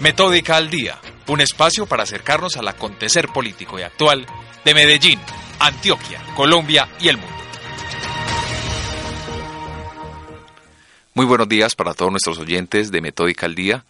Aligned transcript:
Metódica 0.00 0.56
al 0.56 0.70
Día, 0.70 0.98
un 1.28 1.42
espacio 1.42 1.84
para 1.84 2.04
acercarnos 2.04 2.56
al 2.56 2.66
acontecer 2.68 3.28
político 3.28 3.78
y 3.78 3.82
actual 3.82 4.24
de 4.64 4.72
Medellín, 4.72 5.20
Antioquia, 5.58 6.22
Colombia 6.34 6.88
y 6.98 7.08
el 7.08 7.18
mundo. 7.18 7.36
Muy 11.12 11.26
buenos 11.26 11.50
días 11.50 11.74
para 11.74 11.92
todos 11.92 12.10
nuestros 12.10 12.38
oyentes 12.38 12.90
de 12.90 13.02
Metódica 13.02 13.44
al 13.44 13.54
Día, 13.54 13.84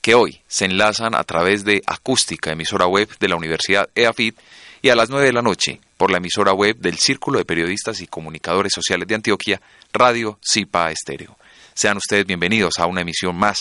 que 0.00 0.16
hoy 0.16 0.40
se 0.48 0.64
enlazan 0.64 1.14
a 1.14 1.22
través 1.22 1.64
de 1.64 1.80
Acústica, 1.86 2.50
emisora 2.50 2.88
web 2.88 3.08
de 3.20 3.28
la 3.28 3.36
Universidad 3.36 3.88
EAFIT, 3.94 4.36
y 4.82 4.88
a 4.88 4.96
las 4.96 5.10
9 5.10 5.26
de 5.26 5.32
la 5.32 5.42
noche 5.42 5.80
por 5.96 6.10
la 6.10 6.16
emisora 6.16 6.52
web 6.52 6.76
del 6.78 6.98
Círculo 6.98 7.38
de 7.38 7.44
Periodistas 7.44 8.00
y 8.00 8.08
Comunicadores 8.08 8.72
Sociales 8.74 9.06
de 9.06 9.14
Antioquia, 9.14 9.60
Radio 9.92 10.40
Cipa 10.44 10.90
Estéreo. 10.90 11.38
Sean 11.72 11.98
ustedes 11.98 12.26
bienvenidos 12.26 12.80
a 12.80 12.86
una 12.86 13.02
emisión 13.02 13.36
más 13.36 13.60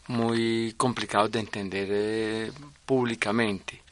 muy 0.09 0.75
complicados 0.77 1.31
de 1.31 1.41
entender 1.41 1.89
eh, 1.91 2.53
públicamente. 2.87 3.83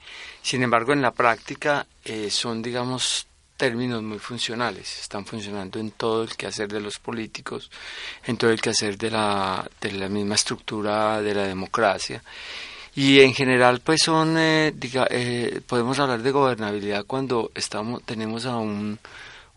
Sin 0.40 0.62
embargo, 0.62 0.92
en 0.92 1.02
la 1.02 1.10
práctica 1.12 1.86
son, 2.30 2.62
digamos, 2.62 3.26
términos 3.60 4.02
muy 4.02 4.18
funcionales, 4.18 5.00
están 5.00 5.26
funcionando 5.26 5.78
en 5.78 5.90
todo 5.90 6.22
el 6.22 6.34
quehacer 6.34 6.68
de 6.72 6.80
los 6.80 6.98
políticos, 6.98 7.70
en 8.24 8.38
todo 8.38 8.50
el 8.50 8.60
quehacer 8.60 8.96
de 8.96 9.10
la, 9.10 9.68
de 9.80 9.92
la 9.92 10.08
misma 10.08 10.34
estructura 10.34 11.20
de 11.20 11.34
la 11.34 11.44
democracia. 11.44 12.22
Y 12.94 13.20
en 13.20 13.34
general, 13.34 13.82
pues 13.84 14.00
son, 14.02 14.34
eh, 14.38 15.60
podemos 15.66 15.98
hablar 15.98 16.22
de 16.22 16.30
gobernabilidad 16.30 17.04
cuando 17.06 17.52
estamos, 17.54 18.02
tenemos 18.04 18.46
a 18.46 18.56
un 18.56 18.98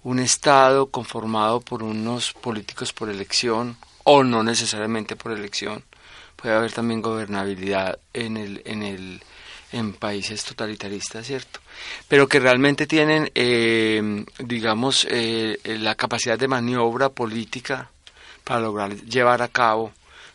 un 0.03 0.19
Estado 0.19 0.87
conformado 0.87 1.61
por 1.61 1.81
unos 1.81 2.33
políticos 2.33 2.91
por 2.91 3.09
elección 3.09 3.77
o 4.03 4.23
no 4.23 4.43
necesariamente 4.43 5.15
por 5.15 5.31
elección. 5.31 5.83
Puede 6.35 6.55
haber 6.55 6.73
también 6.73 7.01
gobernabilidad 7.01 7.99
en 8.13 8.35
el, 8.35 8.61
en 8.65 8.83
el 8.83 9.23
en 9.73 9.93
países 9.93 10.43
totalitaristas, 10.45 11.27
¿cierto? 11.27 11.59
Pero 12.07 12.27
que 12.27 12.39
realmente 12.39 12.87
tienen, 12.87 13.29
eh, 13.35 14.23
digamos, 14.39 15.05
eh, 15.09 15.57
la 15.65 15.95
capacidad 15.95 16.37
de 16.37 16.47
maniobra 16.47 17.09
política 17.09 17.89
para 18.43 18.61
lograr 18.61 18.95
llevar 18.95 19.41
a 19.41 19.47
cabo 19.47 19.91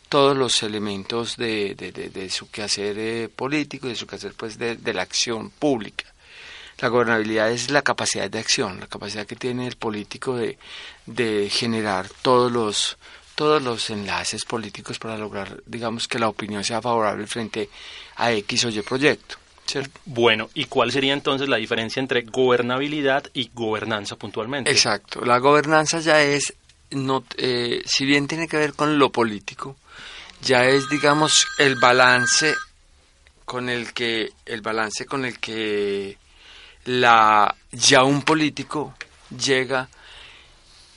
todos 0.09 0.37
los 0.37 0.62
elementos 0.62 1.37
de, 1.37 1.75
de, 1.75 2.31
su 2.31 2.50
quehacer 2.50 2.99
eh, 2.99 3.28
político 3.28 3.87
y 3.87 3.91
de 3.91 3.97
su 3.97 4.06
quehacer 4.06 4.34
pues 4.34 4.59
de, 4.59 4.76
la 4.93 5.03
acción 5.03 5.50
pública. 5.50 6.05
La 6.81 6.88
gobernabilidad 6.88 7.50
es 7.50 7.70
la 7.70 7.82
capacidad 7.82 8.31
de 8.31 8.38
acción, 8.38 8.81
la 8.81 8.87
capacidad 8.87 9.26
que 9.26 9.37
tiene 9.37 9.66
el 9.66 9.76
político 9.76 10.37
de 10.37 11.50
generar 11.50 12.09
todos 12.22 12.50
los 12.50 12.97
todos 13.38 13.62
los 13.62 13.88
enlaces 13.91 14.44
políticos 14.44 14.99
para 14.99 15.16
lograr, 15.16 15.62
digamos, 15.65 16.09
que 16.09 16.19
la 16.19 16.28
opinión 16.28 16.65
sea 16.65 16.82
favorable 16.82 17.25
frente 17.28 17.71
a 18.16 18.32
X 18.32 18.65
o 18.65 18.69
Y 18.69 18.82
proyecto. 18.82 19.37
Bueno, 20.06 20.50
¿y 20.54 20.65
cuál 20.65 20.91
sería 20.91 21.12
entonces 21.12 21.49
la 21.49 21.56
diferencia 21.56 22.00
entre 22.00 22.22
gobernabilidad 22.22 23.31
y 23.32 23.49
gobernanza 23.54 24.16
puntualmente? 24.16 24.72
Exacto, 24.72 25.25
la 25.25 25.38
gobernanza 25.38 26.00
ya 26.00 26.21
es, 26.21 26.53
no, 26.91 27.22
eh, 27.37 27.81
si 27.87 28.04
bien 28.04 28.26
tiene 28.26 28.49
que 28.49 28.56
ver 28.56 28.72
con 28.72 28.99
lo 28.99 29.12
político, 29.12 29.76
ya 30.43 30.65
es, 30.65 30.88
digamos, 30.88 31.47
el 31.59 31.76
balance 31.76 32.56
con 33.44 33.69
el 33.69 33.93
que, 33.93 34.32
el 34.47 34.62
balance 34.62 35.06
con 35.06 35.25
el 35.25 35.38
que 35.38 36.19
la, 36.87 37.55
ya 37.70 38.03
un 38.03 38.22
político 38.22 38.94
llega 39.31 39.88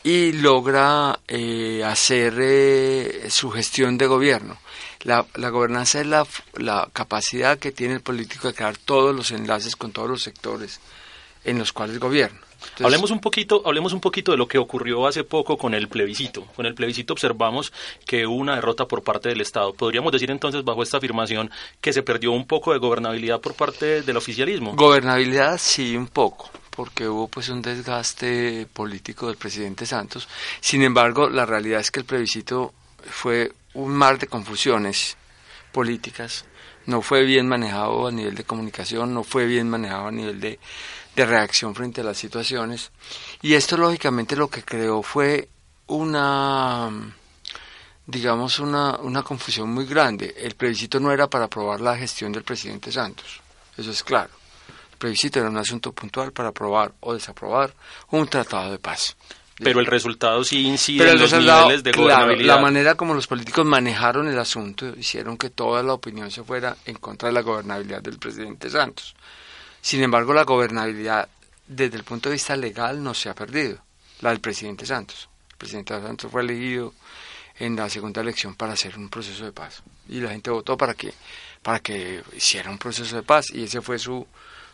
y 0.04 0.32
logra 0.34 1.20
eh, 1.28 1.84
hacer 1.86 2.36
eh, 2.40 3.28
su 3.30 3.52
gestión 3.52 3.98
de 3.98 4.08
gobierno. 4.08 4.58
La, 5.02 5.26
la 5.36 5.50
gobernanza 5.50 6.02
es 6.02 6.08
la, 6.08 6.26
la, 6.56 6.90
capacidad 6.94 7.58
que 7.58 7.72
tiene 7.72 7.96
el 7.96 8.02
político 8.02 8.48
de 8.48 8.54
crear 8.54 8.78
todos 8.78 9.16
los 9.16 9.32
enlaces 9.32 9.76
con 9.76 9.92
todos 9.92 10.10
los 10.10 10.22
sectores 10.22 10.80
en 11.44 11.58
los 11.58 11.74
cuales 11.74 12.00
gobierna 12.00 12.40
hablemos 12.80 13.12
un 13.12 13.20
poquito, 13.20 13.62
hablemos 13.66 13.94
un 13.94 14.00
poquito 14.00 14.32
de 14.32 14.38
lo 14.38 14.48
que 14.48 14.58
ocurrió 14.58 15.08
hace 15.08 15.24
poco 15.24 15.58
con 15.58 15.74
el 15.74 15.88
plebiscito. 15.88 16.46
Con 16.56 16.66
el 16.66 16.74
plebiscito 16.74 17.14
observamos 17.14 17.72
que 18.06 18.26
hubo 18.26 18.36
una 18.36 18.56
derrota 18.56 18.88
por 18.88 19.04
parte 19.04 19.30
del 19.30 19.42
Estado. 19.42 19.74
Podríamos 19.74 20.12
decir 20.12 20.32
entonces 20.32 20.64
bajo 20.64 20.84
esta 20.84 20.98
afirmación 20.98 21.52
que 21.80 21.94
se 21.94 22.04
perdió 22.04 22.32
un 22.32 22.46
poco 22.46 22.74
de 22.74 22.80
gobernabilidad 22.80 23.42
por 23.42 23.56
parte 23.56 24.02
del 24.02 24.18
oficialismo. 24.18 24.76
Gobernabilidad 24.76 25.58
sí 25.58 25.96
un 25.96 26.08
poco 26.08 26.50
porque 26.82 27.08
hubo 27.08 27.28
pues 27.28 27.50
un 27.50 27.62
desgaste 27.62 28.66
político 28.74 29.28
del 29.28 29.38
presidente 29.38 29.86
Santos. 29.86 30.28
Sin 30.62 30.82
embargo, 30.82 31.30
la 31.30 31.46
realidad 31.46 31.80
es 31.80 31.92
que 31.92 32.00
el 32.00 32.08
plebiscito 32.08 32.74
fue 33.08 33.54
un 33.76 33.94
mar 33.94 34.18
de 34.18 34.26
confusiones 34.26 35.16
políticas, 35.72 36.46
no 36.88 37.04
fue 37.04 37.24
bien 37.24 37.48
manejado 37.48 38.08
a 38.08 38.12
nivel 38.12 38.34
de 38.34 38.46
comunicación, 38.46 39.14
no 39.14 39.24
fue 39.24 39.46
bien 39.46 39.70
manejado 39.70 40.08
a 40.08 40.12
nivel 40.12 40.40
de 40.40 40.60
de 41.16 41.26
reacción 41.26 41.76
frente 41.76 42.02
a 42.02 42.04
las 42.04 42.18
situaciones. 42.18 42.90
Y 43.44 43.54
esto 43.54 43.78
lógicamente 43.78 44.36
lo 44.36 44.48
que 44.48 44.64
creó 44.64 45.04
fue 45.04 45.50
una, 45.86 46.90
digamos, 48.08 48.58
una, 48.58 48.98
una 48.98 49.22
confusión 49.22 49.70
muy 49.70 49.86
grande. 49.86 50.34
El 50.36 50.56
plebiscito 50.56 51.00
no 51.00 51.12
era 51.12 51.30
para 51.30 51.46
aprobar 51.46 51.80
la 51.80 51.96
gestión 51.96 52.32
del 52.32 52.44
presidente 52.44 52.92
Santos, 52.92 53.40
eso 53.78 53.92
es 53.92 54.04
claro. 54.04 54.41
Plebiscito 55.02 55.40
era 55.40 55.50
un 55.50 55.58
asunto 55.58 55.94
puntual 55.94 56.32
para 56.32 56.50
aprobar 56.50 56.94
o 57.00 57.16
desaprobar 57.16 57.74
un 58.12 58.28
tratado 58.28 58.72
de 58.72 58.78
paz. 58.78 59.18
Pero 59.58 59.80
el 59.80 59.88
resultado 59.88 60.44
sí 60.44 60.68
incide 60.68 61.10
en 61.10 61.20
los 61.20 61.34
niveles 61.34 61.82
de 61.84 61.92
gobernabilidad. 61.92 62.56
la 62.56 62.62
manera 62.62 62.94
como 62.94 63.16
los 63.16 63.26
políticos 63.26 63.66
manejaron 63.66 64.28
el 64.28 64.38
asunto 64.38 64.90
hicieron 64.96 65.38
que 65.38 65.50
toda 65.50 65.82
la 65.82 65.94
opinión 65.94 66.30
se 66.30 66.44
fuera 66.44 66.78
en 66.86 66.98
contra 66.98 67.30
de 67.30 67.34
la 67.34 67.42
gobernabilidad 67.42 68.04
del 68.04 68.20
presidente 68.20 68.70
Santos. 68.70 69.16
Sin 69.82 70.04
embargo, 70.04 70.36
la 70.36 70.44
gobernabilidad 70.44 71.28
desde 71.66 71.98
el 71.98 72.04
punto 72.04 72.30
de 72.30 72.34
vista 72.34 72.56
legal 72.56 73.04
no 73.04 73.16
se 73.16 73.28
ha 73.28 73.34
perdido, 73.34 73.80
la 74.20 74.30
del 74.30 74.40
presidente 74.40 74.86
Santos. 74.86 75.30
El 75.50 75.58
presidente 75.58 76.00
Santos 76.00 76.30
fue 76.30 76.44
elegido 76.44 76.94
en 77.58 77.76
la 77.76 77.90
segunda 77.90 78.22
elección 78.22 78.54
para 78.54 78.74
hacer 78.74 78.96
un 79.00 79.10
proceso 79.10 79.46
de 79.46 79.52
paz. 79.52 79.82
Y 80.10 80.20
la 80.20 80.30
gente 80.30 80.52
votó 80.52 80.78
para 80.78 80.94
que, 80.94 81.12
para 81.64 81.80
que 81.80 82.22
hiciera 82.38 82.70
un 82.70 82.78
proceso 82.78 83.16
de 83.16 83.24
paz 83.24 83.48
y 83.52 83.64
ese 83.64 83.82
fue 83.82 83.98
su 83.98 84.28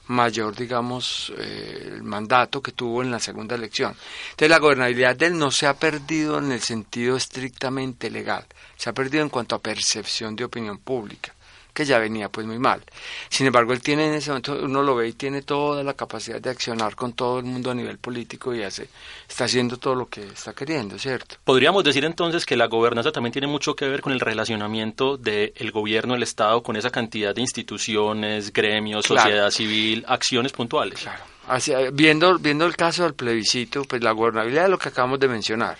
mayor, 0.07 0.56
digamos, 0.56 1.33
eh, 1.38 2.00
mandato 2.01 2.62
que 2.62 2.71
tuvo 2.71 3.01
en 3.01 3.12
la 3.12 3.19
segunda 3.19 3.56
elección. 3.56 3.95
Entonces 4.31 4.50
la 4.50 4.59
gobernabilidad 4.59 5.15
de 5.15 5.27
él 5.27 5.38
no 5.38 5.51
se 5.51 5.68
ha 5.68 5.74
perdido 5.75 6.39
en 6.39 6.51
el 6.51 6.62
sentido 6.62 7.18
estrictamente 7.18 8.09
legal, 8.09 8.45
se 8.75 8.89
ha 8.89 8.94
perdido 8.94 9.24
en 9.24 9.30
cuanto 9.30 9.56
a 9.56 9.62
percepción 9.62 10.36
de 10.36 10.45
opinión 10.45 10.77
pública 10.77 11.33
que 11.77 11.85
ya 11.85 12.00
venía 12.00 12.27
pues 12.27 12.47
muy 12.47 12.57
mal. 12.57 12.81
Sin 13.29 13.45
embargo, 13.45 13.71
él 13.71 13.81
tiene 13.81 14.07
en 14.07 14.15
ese 14.15 14.31
momento, 14.31 14.57
uno 14.63 14.81
lo 14.81 14.95
ve 14.95 15.09
y 15.09 15.13
tiene 15.13 15.44
toda 15.44 15.83
la 15.83 15.94
capacidad 15.94 16.41
de 16.41 16.50
accionar 16.50 16.95
con 16.95 17.13
todo 17.13 17.38
el 17.38 17.45
mundo 17.45 17.69
a 17.69 17.75
nivel 17.75 18.00
político 18.00 18.51
y 18.56 18.63
hace, 18.63 18.89
está 19.29 19.44
haciendo 19.44 19.77
todo 19.77 19.94
lo 19.94 20.09
que 20.09 20.24
está 20.24 20.53
queriendo, 20.53 20.97
¿cierto? 20.97 21.35
Podríamos 21.44 21.83
decir 21.83 22.03
entonces 22.03 22.47
que 22.47 22.57
la 22.57 22.65
gobernanza 22.65 23.12
también 23.12 23.31
tiene 23.31 23.45
mucho 23.45 23.75
que 23.75 23.88
ver 23.88 24.01
con 24.01 24.12
el 24.12 24.19
relacionamiento 24.19 25.18
del 25.18 25.71
gobierno, 25.71 26.15
el 26.15 26.24
Estado, 26.24 26.63
con 26.63 26.77
esa 26.77 26.89
cantidad 26.89 27.35
de 27.35 27.41
instituciones, 27.41 28.51
gremios, 28.51 29.06
sociedad 29.06 29.51
civil, 29.51 30.03
acciones 30.07 30.53
puntuales. 30.53 31.00
Claro. 31.00 31.91
viendo, 31.94 32.39
viendo 32.39 32.65
el 32.65 32.75
caso 32.75 33.03
del 33.03 33.13
plebiscito, 33.13 33.83
pues 33.83 34.01
la 34.01 34.13
gobernabilidad 34.13 34.63
es 34.63 34.71
lo 34.71 34.79
que 34.79 34.89
acabamos 34.89 35.19
de 35.19 35.27
mencionar. 35.27 35.77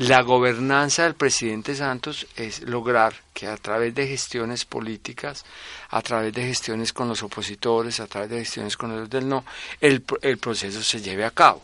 La 0.00 0.22
gobernanza 0.22 1.02
del 1.02 1.14
presidente 1.14 1.74
Santos 1.74 2.26
es 2.34 2.62
lograr 2.62 3.12
que 3.34 3.48
a 3.48 3.58
través 3.58 3.94
de 3.94 4.06
gestiones 4.06 4.64
políticas, 4.64 5.44
a 5.90 6.00
través 6.00 6.32
de 6.32 6.46
gestiones 6.46 6.94
con 6.94 7.06
los 7.06 7.22
opositores, 7.22 8.00
a 8.00 8.06
través 8.06 8.30
de 8.30 8.38
gestiones 8.38 8.78
con 8.78 8.98
los 8.98 9.10
del 9.10 9.28
no, 9.28 9.44
el, 9.78 10.02
el 10.22 10.38
proceso 10.38 10.82
se 10.82 11.02
lleve 11.02 11.26
a 11.26 11.32
cabo. 11.32 11.62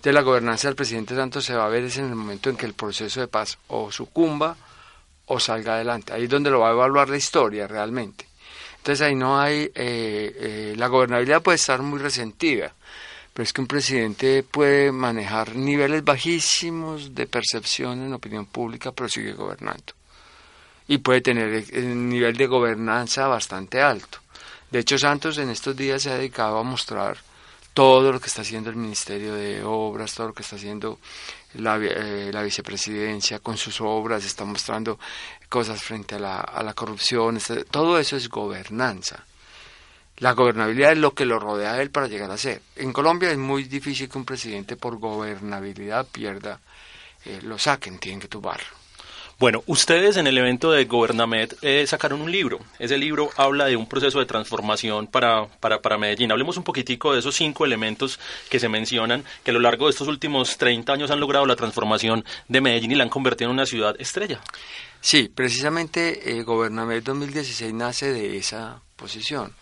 De 0.00 0.12
la 0.12 0.20
gobernanza 0.20 0.68
del 0.68 0.76
presidente 0.76 1.16
Santos 1.16 1.44
se 1.44 1.56
va 1.56 1.66
a 1.66 1.68
ver 1.68 1.82
es 1.82 1.98
en 1.98 2.04
el 2.04 2.14
momento 2.14 2.50
en 2.50 2.56
que 2.56 2.66
el 2.66 2.74
proceso 2.74 3.18
de 3.18 3.26
paz 3.26 3.58
o 3.66 3.90
sucumba 3.90 4.56
o 5.24 5.40
salga 5.40 5.74
adelante. 5.74 6.12
Ahí 6.12 6.22
es 6.22 6.30
donde 6.30 6.50
lo 6.50 6.60
va 6.60 6.68
a 6.68 6.72
evaluar 6.72 7.08
la 7.08 7.16
historia 7.16 7.66
realmente. 7.66 8.28
Entonces 8.76 9.04
ahí 9.04 9.16
no 9.16 9.40
hay, 9.40 9.62
eh, 9.62 9.72
eh, 9.74 10.74
la 10.76 10.86
gobernabilidad 10.86 11.42
puede 11.42 11.56
estar 11.56 11.82
muy 11.82 11.98
resentida, 11.98 12.72
pero 13.36 13.44
es 13.44 13.52
que 13.52 13.60
un 13.60 13.66
presidente 13.66 14.42
puede 14.42 14.90
manejar 14.90 15.56
niveles 15.56 16.02
bajísimos 16.02 17.14
de 17.14 17.26
percepción 17.26 18.00
en 18.00 18.14
opinión 18.14 18.46
pública, 18.46 18.92
pero 18.92 19.10
sigue 19.10 19.34
gobernando. 19.34 19.92
Y 20.88 20.96
puede 20.96 21.20
tener 21.20 21.66
un 21.74 22.08
nivel 22.08 22.34
de 22.34 22.46
gobernanza 22.46 23.26
bastante 23.26 23.82
alto. 23.82 24.20
De 24.70 24.78
hecho, 24.78 24.96
Santos 24.96 25.36
en 25.36 25.50
estos 25.50 25.76
días 25.76 26.00
se 26.00 26.12
ha 26.12 26.16
dedicado 26.16 26.56
a 26.56 26.62
mostrar 26.62 27.18
todo 27.74 28.10
lo 28.10 28.20
que 28.20 28.28
está 28.28 28.40
haciendo 28.40 28.70
el 28.70 28.76
Ministerio 28.76 29.34
de 29.34 29.62
Obras, 29.62 30.14
todo 30.14 30.28
lo 30.28 30.32
que 30.32 30.40
está 30.40 30.56
haciendo 30.56 30.98
la, 31.56 31.76
eh, 31.76 32.30
la 32.32 32.42
vicepresidencia 32.42 33.40
con 33.40 33.58
sus 33.58 33.82
obras, 33.82 34.24
está 34.24 34.46
mostrando 34.46 34.98
cosas 35.50 35.82
frente 35.82 36.14
a 36.14 36.18
la, 36.18 36.40
a 36.40 36.62
la 36.62 36.72
corrupción, 36.72 37.38
todo 37.70 37.98
eso 37.98 38.16
es 38.16 38.30
gobernanza. 38.30 39.26
La 40.18 40.32
gobernabilidad 40.32 40.92
es 40.92 40.98
lo 40.98 41.14
que 41.14 41.26
lo 41.26 41.38
rodea 41.38 41.72
a 41.72 41.82
él 41.82 41.90
para 41.90 42.08
llegar 42.08 42.30
a 42.30 42.38
ser. 42.38 42.62
En 42.76 42.92
Colombia 42.92 43.30
es 43.30 43.38
muy 43.38 43.64
difícil 43.64 44.08
que 44.08 44.16
un 44.16 44.24
presidente 44.24 44.76
por 44.76 44.98
gobernabilidad 44.98 46.06
pierda, 46.06 46.60
eh, 47.26 47.40
lo 47.42 47.58
saquen, 47.58 47.98
tienen 47.98 48.20
que 48.20 48.28
tumbarlo. 48.28 48.66
Bueno, 49.38 49.62
ustedes 49.66 50.16
en 50.16 50.26
el 50.26 50.38
evento 50.38 50.70
de 50.70 50.86
Gobernamet 50.86 51.58
eh, 51.60 51.86
sacaron 51.86 52.22
un 52.22 52.32
libro. 52.32 52.58
Ese 52.78 52.96
libro 52.96 53.28
habla 53.36 53.66
de 53.66 53.76
un 53.76 53.86
proceso 53.86 54.18
de 54.18 54.24
transformación 54.24 55.08
para, 55.08 55.46
para, 55.60 55.82
para, 55.82 55.98
Medellín. 55.98 56.32
Hablemos 56.32 56.56
un 56.56 56.64
poquitico 56.64 57.12
de 57.12 57.18
esos 57.18 57.34
cinco 57.34 57.66
elementos 57.66 58.18
que 58.48 58.58
se 58.58 58.70
mencionan, 58.70 59.24
que 59.44 59.50
a 59.50 59.54
lo 59.54 59.60
largo 59.60 59.84
de 59.84 59.90
estos 59.90 60.08
últimos 60.08 60.56
30 60.56 60.90
años 60.90 61.10
han 61.10 61.20
logrado 61.20 61.44
la 61.44 61.54
transformación 61.54 62.24
de 62.48 62.62
Medellín 62.62 62.92
y 62.92 62.94
la 62.94 63.04
han 63.04 63.10
convertido 63.10 63.50
en 63.50 63.56
una 63.56 63.66
ciudad 63.66 63.94
estrella. 63.98 64.40
Sí, 65.02 65.30
precisamente 65.32 66.30
eh, 66.30 66.42
Gobernamet 66.42 67.04
2016 67.04 67.74
nace 67.74 68.14
de 68.14 68.38
esa 68.38 68.80
posición. 68.96 69.52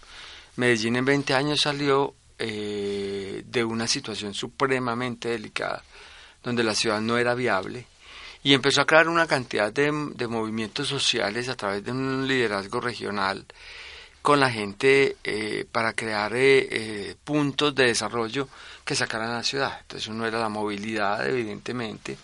Medellín 0.56 0.96
en 0.96 1.04
20 1.04 1.34
años 1.34 1.60
salió 1.62 2.14
eh, 2.38 3.42
de 3.46 3.64
una 3.64 3.86
situación 3.86 4.34
supremamente 4.34 5.28
delicada, 5.28 5.82
donde 6.42 6.64
la 6.64 6.74
ciudad 6.74 7.00
no 7.00 7.16
era 7.18 7.34
viable, 7.34 7.86
y 8.42 8.52
empezó 8.54 8.82
a 8.82 8.86
crear 8.86 9.08
una 9.08 9.26
cantidad 9.26 9.72
de, 9.72 9.90
movimientos 10.28 10.88
sociales 10.88 11.48
a 11.48 11.56
través 11.56 11.84
de 11.84 11.92
un 11.92 12.28
liderazgo 12.28 12.80
regional 12.80 13.44
con 14.20 14.40
la 14.40 14.50
gente 14.50 15.16
eh, 15.24 15.66
para 15.70 15.92
crear 15.92 16.32
eh, 16.34 17.14
puntos 17.24 17.74
de 17.74 17.86
desarrollo 17.86 18.48
que 18.84 18.94
sacaran 18.94 19.30
a 19.30 19.36
la 19.36 19.42
ciudad. 19.42 19.78
Entonces 19.80 20.08
uno 20.08 20.26
era 20.26 20.38
la 20.38 20.48
movilidad, 20.48 21.26
evidentemente, 21.26 22.16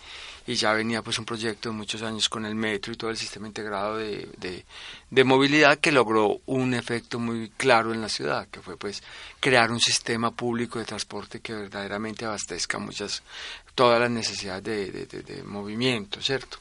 y 0.51 0.57
ya 0.57 0.73
venía 0.73 1.01
pues 1.01 1.17
un 1.17 1.25
proyecto 1.25 1.69
de 1.69 1.77
muchos 1.77 2.03
años 2.03 2.29
con 2.29 2.45
el 2.45 2.57
metro 2.57 2.93
y 2.93 2.97
todo 2.97 3.11
el 3.11 3.17
sistema 3.17 3.47
integrado 3.47 3.99
de, 3.99 4.65
de, 5.09 5.25
movilidad 5.25 5.79
que 5.79 5.93
logró 5.93 6.41
un 6.47 6.75
efecto 6.75 7.21
muy 7.21 7.51
claro 7.51 7.95
en 7.95 8.01
la 8.01 8.09
ciudad, 8.09 8.49
que 8.49 8.61
fue 8.61 8.77
pues 8.77 9.01
crear 9.39 9.71
un 9.71 9.79
sistema 9.79 10.33
público 10.33 10.81
de 10.81 10.87
transporte 10.87 11.39
que 11.39 11.55
verdaderamente 11.55 12.25
abastezca 12.25 12.81
muchas, 12.81 13.23
todas 13.77 14.01
las 14.01 14.11
necesidades 14.11 14.65
de, 14.65 15.23
de 15.23 15.43
movimiento, 15.45 16.21
¿cierto? 16.21 16.59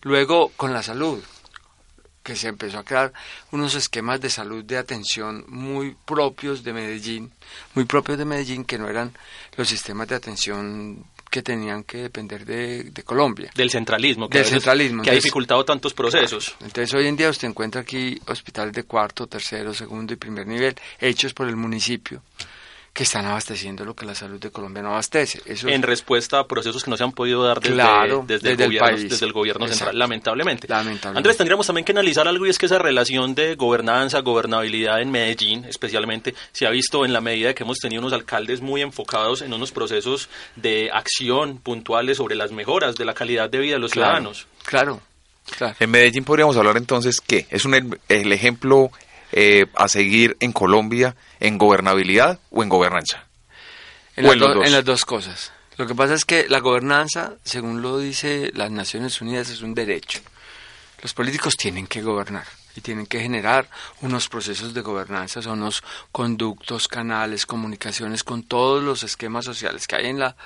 Luego 0.00 0.52
con 0.56 0.72
la 0.72 0.82
salud, 0.82 1.22
que 2.22 2.36
se 2.36 2.48
empezó 2.48 2.78
a 2.78 2.84
crear 2.84 3.12
unos 3.52 3.74
esquemas 3.74 4.18
de 4.22 4.30
salud 4.30 4.64
de 4.64 4.78
atención 4.78 5.44
muy 5.46 5.94
propios 6.06 6.64
de 6.64 6.72
Medellín, 6.72 7.30
muy 7.74 7.84
propios 7.84 8.16
de 8.16 8.24
Medellín, 8.24 8.64
que 8.64 8.78
no 8.78 8.88
eran 8.88 9.12
los 9.58 9.68
sistemas 9.68 10.08
de 10.08 10.14
atención 10.14 11.04
que 11.36 11.42
tenían 11.42 11.84
que 11.84 11.98
depender 11.98 12.46
de, 12.46 13.02
Colombia. 13.04 13.50
Del 13.54 13.68
centralismo. 13.68 14.26
Que 14.26 14.38
Del 14.38 14.46
centralismo. 14.46 15.02
Que 15.02 15.10
ha 15.10 15.14
dificultado 15.14 15.66
tantos 15.66 15.92
procesos. 15.92 16.56
Entonces 16.60 16.94
hoy 16.94 17.06
en 17.08 17.14
día 17.14 17.28
usted 17.28 17.46
encuentra 17.46 17.82
aquí 17.82 18.18
hospitales 18.26 18.72
de 18.72 18.84
cuarto, 18.84 19.26
tercero, 19.26 19.74
segundo 19.74 20.14
y 20.14 20.16
primer 20.16 20.46
nivel 20.46 20.74
hechos 20.98 21.34
por 21.34 21.46
el 21.46 21.56
municipio 21.56 22.22
que 22.96 23.02
están 23.02 23.26
abasteciendo 23.26 23.84
lo 23.84 23.94
que 23.94 24.06
la 24.06 24.14
salud 24.14 24.40
de 24.40 24.50
Colombia 24.50 24.82
no 24.82 24.88
abastece. 24.88 25.42
Eso 25.44 25.68
en 25.68 25.82
respuesta 25.82 26.38
a 26.38 26.46
procesos 26.46 26.82
que 26.82 26.90
no 26.90 26.96
se 26.96 27.04
han 27.04 27.12
podido 27.12 27.42
dar 27.42 27.60
desde, 27.60 27.76
desde, 28.26 28.64
el, 28.64 28.70
gobierno, 28.70 28.98
desde 28.98 29.26
el 29.26 29.32
gobierno 29.34 29.68
central, 29.68 29.98
lamentablemente. 29.98 30.66
lamentablemente. 30.66 31.18
Andrés, 31.18 31.36
tendríamos 31.36 31.66
también 31.66 31.84
que 31.84 31.92
analizar 31.92 32.26
algo 32.26 32.46
y 32.46 32.48
es 32.48 32.56
que 32.56 32.64
esa 32.64 32.78
relación 32.78 33.34
de 33.34 33.54
gobernanza, 33.54 34.20
gobernabilidad 34.20 35.02
en 35.02 35.10
Medellín, 35.10 35.66
especialmente, 35.66 36.34
se 36.52 36.66
ha 36.66 36.70
visto 36.70 37.04
en 37.04 37.12
la 37.12 37.20
medida 37.20 37.48
de 37.48 37.54
que 37.54 37.64
hemos 37.64 37.76
tenido 37.80 38.00
unos 38.00 38.14
alcaldes 38.14 38.62
muy 38.62 38.80
enfocados 38.80 39.42
en 39.42 39.52
unos 39.52 39.72
procesos 39.72 40.30
de 40.56 40.88
acción 40.90 41.58
puntuales 41.58 42.16
sobre 42.16 42.34
las 42.34 42.50
mejoras 42.50 42.96
de 42.96 43.04
la 43.04 43.12
calidad 43.12 43.50
de 43.50 43.58
vida 43.58 43.74
de 43.74 43.80
los 43.80 43.90
ciudadanos. 43.90 44.46
Claro. 44.64 45.02
Claro. 45.58 45.76
En 45.78 45.90
Medellín 45.90 46.24
podríamos 46.24 46.56
hablar 46.56 46.76
entonces 46.76 47.20
que 47.20 47.46
es 47.50 47.64
un, 47.64 47.98
el 48.08 48.32
ejemplo 48.32 48.90
eh, 49.32 49.66
a 49.74 49.88
seguir 49.88 50.36
en 50.40 50.52
Colombia 50.52 51.16
en 51.40 51.58
gobernabilidad 51.58 52.38
o 52.50 52.62
en 52.62 52.68
gobernanza? 52.68 53.26
En, 54.16 54.26
las 54.26 54.84
dos 54.84 55.04
cosas. 55.04 55.52
Lo 55.76 55.86
que 55.86 55.94
pasa 55.94 56.14
es 56.14 56.24
que 56.24 56.46
la 56.48 56.60
gobernanza, 56.60 57.34
según 57.44 57.82
lo 57.82 57.98
dice 57.98 58.50
las 58.54 58.70
Naciones 58.70 59.20
Unidas, 59.20 59.50
es 59.50 59.60
un 59.60 59.74
derecho. 59.74 60.20
Los 61.02 61.12
políticos 61.12 61.56
tienen 61.56 61.86
que 61.86 62.00
gobernar 62.00 62.46
y 62.74 62.80
tienen 62.80 63.06
que 63.06 63.20
generar 63.20 63.68
unos 64.00 64.28
procesos 64.28 64.72
de 64.72 64.80
gobernanza, 64.80 65.42
son 65.42 65.60
unos 65.60 65.82
conductos, 66.12 66.88
canales, 66.88 67.44
comunicaciones 67.44 68.24
con 68.24 68.42
todos 68.42 68.82
los 68.82 69.02
esquemas 69.02 69.44
sociales 69.44 69.86
que 69.86 69.96
hay 69.96 70.06
en 70.06 70.18
la 70.18 70.36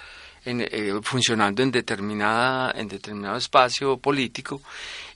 en, 0.45 0.63
eh, 0.63 0.93
funcionando 1.03 1.63
en 1.63 1.71
determinada 1.71 2.73
en 2.75 2.89
determinado 2.89 3.37
espacio 3.37 3.99
político 3.99 4.63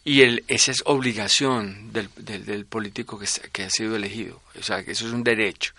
y 0.05 0.21
el, 0.21 0.45
esa 0.49 0.71
es 0.71 0.83
obligación 0.85 1.93
del, 1.93 2.11
del, 2.17 2.67
político 2.67 3.19
que, 3.19 3.27
que, 3.51 3.65
ha 3.65 3.71
sido 3.71 3.97
elegido, 3.97 4.43
o 4.59 4.63
sea, 4.63 4.85
que 4.85 4.93
eso 4.93 5.07
es 5.07 5.13
un 5.13 5.25
derecho. 5.25 5.73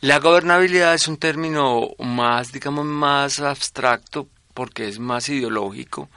La 0.00 0.18
gobernabilidad 0.18 0.94
es 0.94 1.06
un 1.06 1.16
término 1.16 1.90
más, 1.98 2.50
digamos, 2.50 2.84
más 2.84 3.38
abstracto 3.38 4.28
porque 4.52 4.88
es 4.88 4.98
más 4.98 5.28
ideológico, 5.28 6.08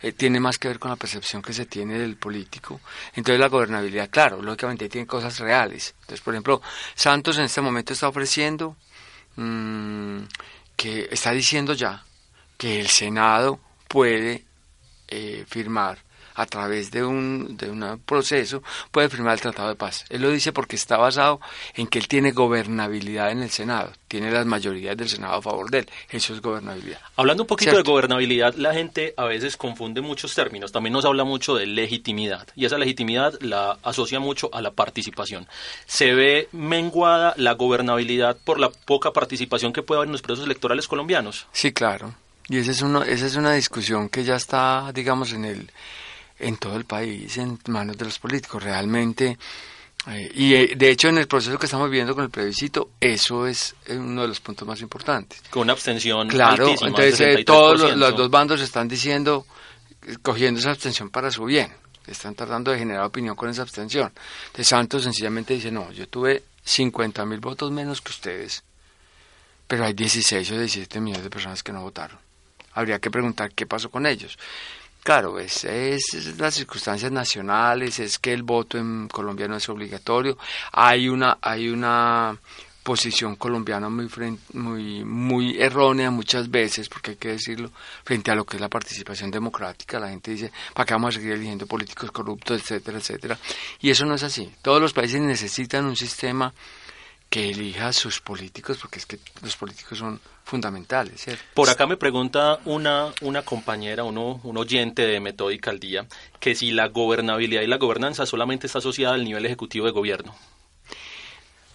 eh, 0.00 0.12
tiene 0.12 0.40
más 0.40 0.56
que 0.56 0.68
ver 0.68 0.78
con 0.78 0.90
la 0.90 0.96
percepción 0.96 1.42
que 1.42 1.52
se 1.52 1.66
tiene 1.66 1.98
del 1.98 2.16
político. 2.16 2.80
Entonces 3.14 3.38
la 3.38 3.48
gobernabilidad, 3.48 4.08
claro, 4.08 4.40
lógicamente 4.40 4.88
tiene 4.88 5.06
cosas 5.06 5.38
reales. 5.38 5.94
Entonces, 6.00 6.22
por 6.22 6.32
ejemplo, 6.32 6.62
Santos 6.94 7.36
en 7.36 7.44
este 7.44 7.60
momento 7.60 7.92
está 7.92 8.08
ofreciendo 8.08 8.74
mmm, 9.36 10.22
que 10.74 11.08
está 11.10 11.32
diciendo 11.32 11.74
ya 11.74 12.02
que 12.56 12.80
el 12.80 12.88
Senado 12.88 13.60
puede 13.86 14.46
eh, 15.08 15.44
firmar 15.46 15.98
a 16.40 16.46
través 16.46 16.90
de 16.90 17.04
un, 17.04 17.56
de 17.58 17.70
un 17.70 18.00
proceso, 18.06 18.62
puede 18.90 19.10
firmar 19.10 19.34
el 19.34 19.40
Tratado 19.40 19.68
de 19.68 19.74
Paz. 19.74 20.06
Él 20.08 20.22
lo 20.22 20.30
dice 20.30 20.52
porque 20.52 20.76
está 20.76 20.96
basado 20.96 21.38
en 21.74 21.86
que 21.86 21.98
él 21.98 22.08
tiene 22.08 22.32
gobernabilidad 22.32 23.30
en 23.30 23.42
el 23.42 23.50
Senado, 23.50 23.92
tiene 24.08 24.30
las 24.30 24.46
mayorías 24.46 24.96
del 24.96 25.10
Senado 25.10 25.34
a 25.34 25.42
favor 25.42 25.70
de 25.70 25.80
él. 25.80 25.90
Eso 26.08 26.32
es 26.32 26.40
gobernabilidad. 26.40 26.98
Hablando 27.16 27.42
un 27.42 27.46
poquito 27.46 27.76
de 27.76 27.82
gobernabilidad, 27.82 28.54
la 28.54 28.72
gente 28.72 29.12
a 29.18 29.26
veces 29.26 29.58
confunde 29.58 30.00
muchos 30.00 30.34
términos. 30.34 30.72
También 30.72 30.94
nos 30.94 31.04
habla 31.04 31.24
mucho 31.24 31.54
de 31.54 31.66
legitimidad 31.66 32.48
y 32.56 32.64
esa 32.64 32.78
legitimidad 32.78 33.34
la 33.40 33.76
asocia 33.82 34.18
mucho 34.18 34.48
a 34.54 34.62
la 34.62 34.70
participación. 34.70 35.46
¿Se 35.84 36.14
ve 36.14 36.48
menguada 36.52 37.34
la 37.36 37.52
gobernabilidad 37.52 38.38
por 38.42 38.58
la 38.58 38.70
poca 38.70 39.12
participación 39.12 39.74
que 39.74 39.82
puede 39.82 39.98
haber 39.98 40.08
en 40.08 40.12
los 40.12 40.22
procesos 40.22 40.46
electorales 40.46 40.88
colombianos? 40.88 41.46
Sí, 41.52 41.72
claro. 41.72 42.14
Y 42.48 42.58
esa 42.58 42.72
es, 42.72 42.82
uno, 42.82 43.04
esa 43.04 43.26
es 43.26 43.36
una 43.36 43.52
discusión 43.52 44.08
que 44.08 44.24
ya 44.24 44.34
está, 44.34 44.90
digamos, 44.92 45.32
en 45.32 45.44
el 45.44 45.70
en 46.40 46.56
todo 46.56 46.76
el 46.76 46.84
país, 46.84 47.36
en 47.38 47.58
manos 47.68 47.96
de 47.96 48.04
los 48.04 48.18
políticos. 48.18 48.62
Realmente, 48.62 49.38
eh, 50.06 50.30
y 50.34 50.54
eh, 50.54 50.74
de 50.76 50.90
hecho 50.90 51.08
en 51.08 51.18
el 51.18 51.28
proceso 51.28 51.58
que 51.58 51.66
estamos 51.66 51.88
viviendo 51.90 52.14
con 52.14 52.24
el 52.24 52.30
plebiscito, 52.30 52.90
eso 53.00 53.46
es 53.46 53.74
uno 53.88 54.22
de 54.22 54.28
los 54.28 54.40
puntos 54.40 54.66
más 54.66 54.80
importantes. 54.80 55.42
Con 55.50 55.62
una 55.62 55.72
abstención 55.72 56.28
Claro, 56.28 56.66
altísima, 56.66 56.88
entonces 56.88 57.20
eh, 57.20 57.36
63%. 57.38 57.44
todos 57.44 57.80
los, 57.80 57.96
los 57.96 58.16
dos 58.16 58.30
bandos 58.30 58.60
están 58.60 58.88
diciendo, 58.88 59.46
eh, 60.06 60.16
cogiendo 60.22 60.60
esa 60.60 60.70
abstención 60.70 61.10
para 61.10 61.30
su 61.30 61.44
bien. 61.44 61.72
Están 62.06 62.34
tratando 62.34 62.70
de 62.72 62.78
generar 62.78 63.04
opinión 63.04 63.36
con 63.36 63.50
esa 63.50 63.62
abstención. 63.62 64.10
De 64.56 64.64
Santos 64.64 65.02
sencillamente 65.04 65.54
dice, 65.54 65.70
no, 65.70 65.92
yo 65.92 66.08
tuve 66.08 66.42
50 66.64 67.24
mil 67.26 67.38
votos 67.40 67.70
menos 67.70 68.00
que 68.00 68.10
ustedes, 68.10 68.64
pero 69.68 69.84
hay 69.84 69.92
16 69.92 70.50
o 70.50 70.58
17 70.58 70.98
millones 71.00 71.22
de 71.24 71.30
personas 71.30 71.62
que 71.62 71.72
no 71.72 71.82
votaron. 71.82 72.18
Habría 72.72 72.98
que 72.98 73.10
preguntar 73.10 73.52
qué 73.52 73.66
pasó 73.66 73.90
con 73.90 74.06
ellos. 74.06 74.38
Claro, 75.02 75.38
es, 75.38 75.64
es, 75.64 76.38
las 76.38 76.54
circunstancias 76.54 77.10
nacionales, 77.10 77.98
es 77.98 78.18
que 78.18 78.32
el 78.32 78.42
voto 78.42 78.76
en 78.76 79.08
Colombia 79.08 79.48
no 79.48 79.56
es 79.56 79.68
obligatorio. 79.68 80.36
Hay 80.72 81.08
una, 81.08 81.38
hay 81.40 81.70
una 81.70 82.38
posición 82.82 83.36
colombiana 83.36 83.88
muy, 83.88 84.08
muy, 84.52 85.04
muy 85.04 85.60
errónea 85.60 86.10
muchas 86.10 86.50
veces, 86.50 86.88
porque 86.88 87.12
hay 87.12 87.16
que 87.16 87.28
decirlo, 87.28 87.70
frente 88.04 88.30
a 88.30 88.34
lo 88.34 88.44
que 88.44 88.56
es 88.56 88.60
la 88.60 88.68
participación 88.68 89.30
democrática. 89.30 89.98
La 89.98 90.10
gente 90.10 90.32
dice, 90.32 90.52
¿para 90.74 90.86
qué 90.86 90.94
vamos 90.94 91.14
a 91.14 91.18
seguir 91.18 91.32
eligiendo 91.32 91.66
políticos 91.66 92.10
corruptos, 92.10 92.60
etcétera, 92.60 92.98
etcétera? 92.98 93.38
Y 93.80 93.90
eso 93.90 94.04
no 94.04 94.14
es 94.14 94.22
así. 94.22 94.52
Todos 94.60 94.82
los 94.82 94.92
países 94.92 95.20
necesitan 95.20 95.86
un 95.86 95.96
sistema 95.96 96.52
que 97.30 97.50
elija 97.50 97.88
a 97.88 97.92
sus 97.92 98.20
políticos, 98.20 98.78
porque 98.78 98.98
es 98.98 99.06
que 99.06 99.18
los 99.42 99.56
políticos 99.56 99.98
son 99.98 100.20
fundamentales, 100.50 101.20
¿cierto? 101.20 101.44
Por 101.54 101.70
acá 101.70 101.86
me 101.86 101.96
pregunta 101.96 102.58
una, 102.64 103.12
una 103.20 103.42
compañera, 103.42 104.02
uno, 104.02 104.40
un 104.42 104.56
oyente 104.58 105.06
de 105.06 105.20
Metódica 105.20 105.70
al 105.70 105.78
Día, 105.78 106.06
que 106.40 106.56
si 106.56 106.72
la 106.72 106.88
gobernabilidad 106.88 107.62
y 107.62 107.68
la 107.68 107.78
gobernanza 107.78 108.26
solamente 108.26 108.66
está 108.66 108.80
asociada 108.80 109.14
al 109.14 109.22
nivel 109.22 109.46
ejecutivo 109.46 109.86
de 109.86 109.92
gobierno. 109.92 110.34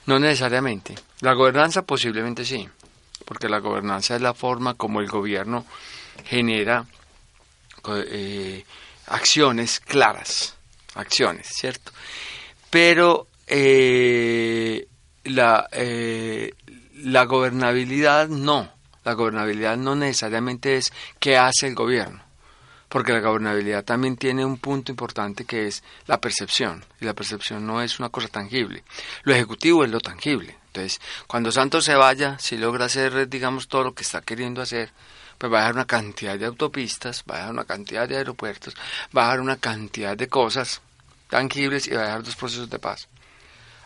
No 0.08 0.20
necesariamente. 0.20 0.94
La 1.22 1.34
gobernanza 1.34 1.84
posiblemente 1.84 2.44
sí, 2.44 2.68
porque 3.24 3.48
la 3.48 3.60
gobernanza 3.60 4.16
es 4.16 4.22
la 4.22 4.34
forma 4.34 4.74
como 4.74 5.00
el 5.00 5.08
gobierno 5.08 5.66
genera 6.26 6.86
eh, 7.88 8.66
acciones 9.08 9.80
claras, 9.80 10.58
acciones, 10.96 11.48
¿cierto? 11.48 11.94
Pero 12.70 13.28
eh, 13.48 14.86
la, 15.24 15.70
eh, 15.72 16.52
la 16.96 17.26
gobernabilidad 17.26 18.28
no, 18.28 18.72
la 19.04 19.14
gobernabilidad 19.14 19.78
no 19.78 19.96
necesariamente 19.96 20.78
es 20.78 20.92
qué 21.20 21.38
hace 21.38 21.68
el 21.68 21.76
gobierno 21.76 22.26
porque 22.96 23.12
la 23.12 23.20
gobernabilidad 23.20 23.84
también 23.84 24.16
tiene 24.16 24.46
un 24.46 24.58
punto 24.58 24.90
importante 24.90 25.44
que 25.44 25.68
es 25.68 25.84
la 26.08 26.22
percepción, 26.22 26.86
y 27.02 27.04
la 27.06 27.14
percepción 27.14 27.68
no 27.68 27.82
es 27.82 28.00
una 28.00 28.08
cosa 28.08 28.30
tangible. 28.30 28.86
Lo 29.24 29.34
ejecutivo 29.34 29.84
es 29.84 29.92
lo 29.92 30.00
tangible. 30.00 30.58
Entonces, 30.68 31.02
cuando 31.28 31.52
Santos 31.52 31.84
se 31.84 31.96
vaya, 31.96 32.38
si 32.40 32.58
logra 32.58 32.86
hacer, 32.86 33.28
digamos, 33.28 33.68
todo 33.68 33.84
lo 33.84 33.94
que 33.94 34.04
está 34.04 34.22
queriendo 34.22 34.62
hacer, 34.62 34.92
pues 35.38 35.52
va 35.52 35.58
a 35.58 35.62
dejar 35.62 35.76
una 35.76 35.86
cantidad 35.86 36.40
de 36.40 36.46
autopistas, 36.46 37.24
va 37.30 37.36
a 37.36 37.38
dejar 37.40 37.54
una 37.54 37.66
cantidad 37.66 38.08
de 38.08 38.18
aeropuertos, 38.18 38.76
va 39.16 39.24
a 39.24 39.26
dejar 39.26 39.42
una 39.42 39.58
cantidad 39.58 40.16
de 40.16 40.28
cosas 40.30 40.82
tangibles 41.30 41.88
y 41.88 41.92
va 41.92 42.02
a 42.02 42.06
dejar 42.06 42.24
dos 42.24 42.36
procesos 42.36 42.70
de 42.70 42.80
paz. 42.80 43.10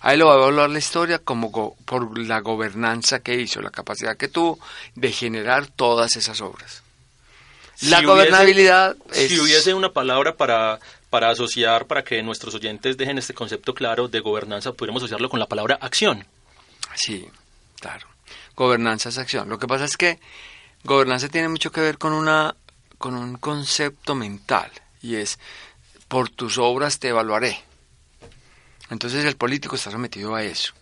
Ahí 0.01 0.18
lo 0.18 0.27
va 0.27 0.34
a 0.36 0.38
evaluar 0.38 0.70
la 0.70 0.79
historia 0.79 1.20
como 1.20 1.50
go- 1.50 1.75
por 1.86 2.18
la 2.18 2.39
gobernanza 2.39 3.20
que 3.20 3.36
hizo, 3.36 3.62
la 3.62 3.70
capacidad 3.70 4.15
que 4.18 4.27
tuvo 4.29 4.60
de 4.96 5.12
generar 5.12 5.68
todas 5.68 6.15
esas 6.15 6.39
obras. 6.41 6.84
La 7.82 8.01
gobernabilidad 8.01 8.96
hubiese, 9.06 9.25
es... 9.25 9.32
Si 9.32 9.39
hubiese 9.39 9.74
una 9.74 9.91
palabra 9.91 10.36
para, 10.36 10.79
para 11.10 11.29
asociar, 11.29 11.86
para 11.86 12.03
que 12.03 12.22
nuestros 12.24 12.53
oyentes 12.56 12.98
dejen 12.98 13.18
este 13.18 13.34
concepto 13.34 13.74
claro 13.74 14.08
de 14.08 14.20
gobernanza, 14.20 14.74
podríamos 14.74 15.01
asociarlo 15.03 15.29
con 15.29 15.39
la 15.39 15.48
palabra 15.48 15.77
acción. 15.82 16.25
Sí, 16.96 17.27
claro. 17.79 18.08
Gobernanza 18.56 19.10
es 19.10 19.18
acción. 19.18 19.48
Lo 19.50 19.60
que 19.60 19.68
pasa 19.68 19.86
es 19.86 19.96
que 19.96 20.20
gobernanza 20.84 21.29
tiene 21.29 21.48
mucho 21.50 21.72
que 21.72 21.82
ver 21.82 21.98
con 21.98 22.13
una 22.13 22.56
con 22.98 23.15
un 23.15 23.38
concepto 23.38 24.13
mental 24.13 24.70
y 25.01 25.15
es 25.15 25.39
por 26.10 26.29
tus 26.29 26.58
obras 26.58 27.00
te 27.00 27.08
evaluaré. 27.10 27.62
Entonces 28.89 29.25
el 29.25 29.36
político 29.36 29.75
está 29.75 29.91
sometido 29.91 30.36
a 30.36 30.43
eso. 30.43 30.74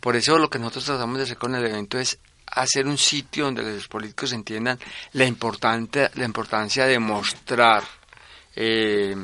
Por 0.00 0.16
eso 0.16 0.38
lo 0.38 0.50
que 0.50 0.58
nosotros 0.58 0.84
tratamos 0.84 1.18
de 1.18 1.24
hacer 1.24 1.38
con 1.38 1.54
el 1.54 1.64
evento 1.64 1.98
es 1.98 2.18
hacer 2.46 2.86
un 2.86 2.98
sitio 2.98 3.46
donde 3.46 3.62
los 3.62 3.88
políticos 3.88 4.32
entiendan 4.32 4.78
la 5.12 5.24
importante 5.24 6.10
la 6.14 6.24
importancia 6.24 6.86
de 6.86 6.98
mostrar 6.98 7.82
eh, 8.54 9.16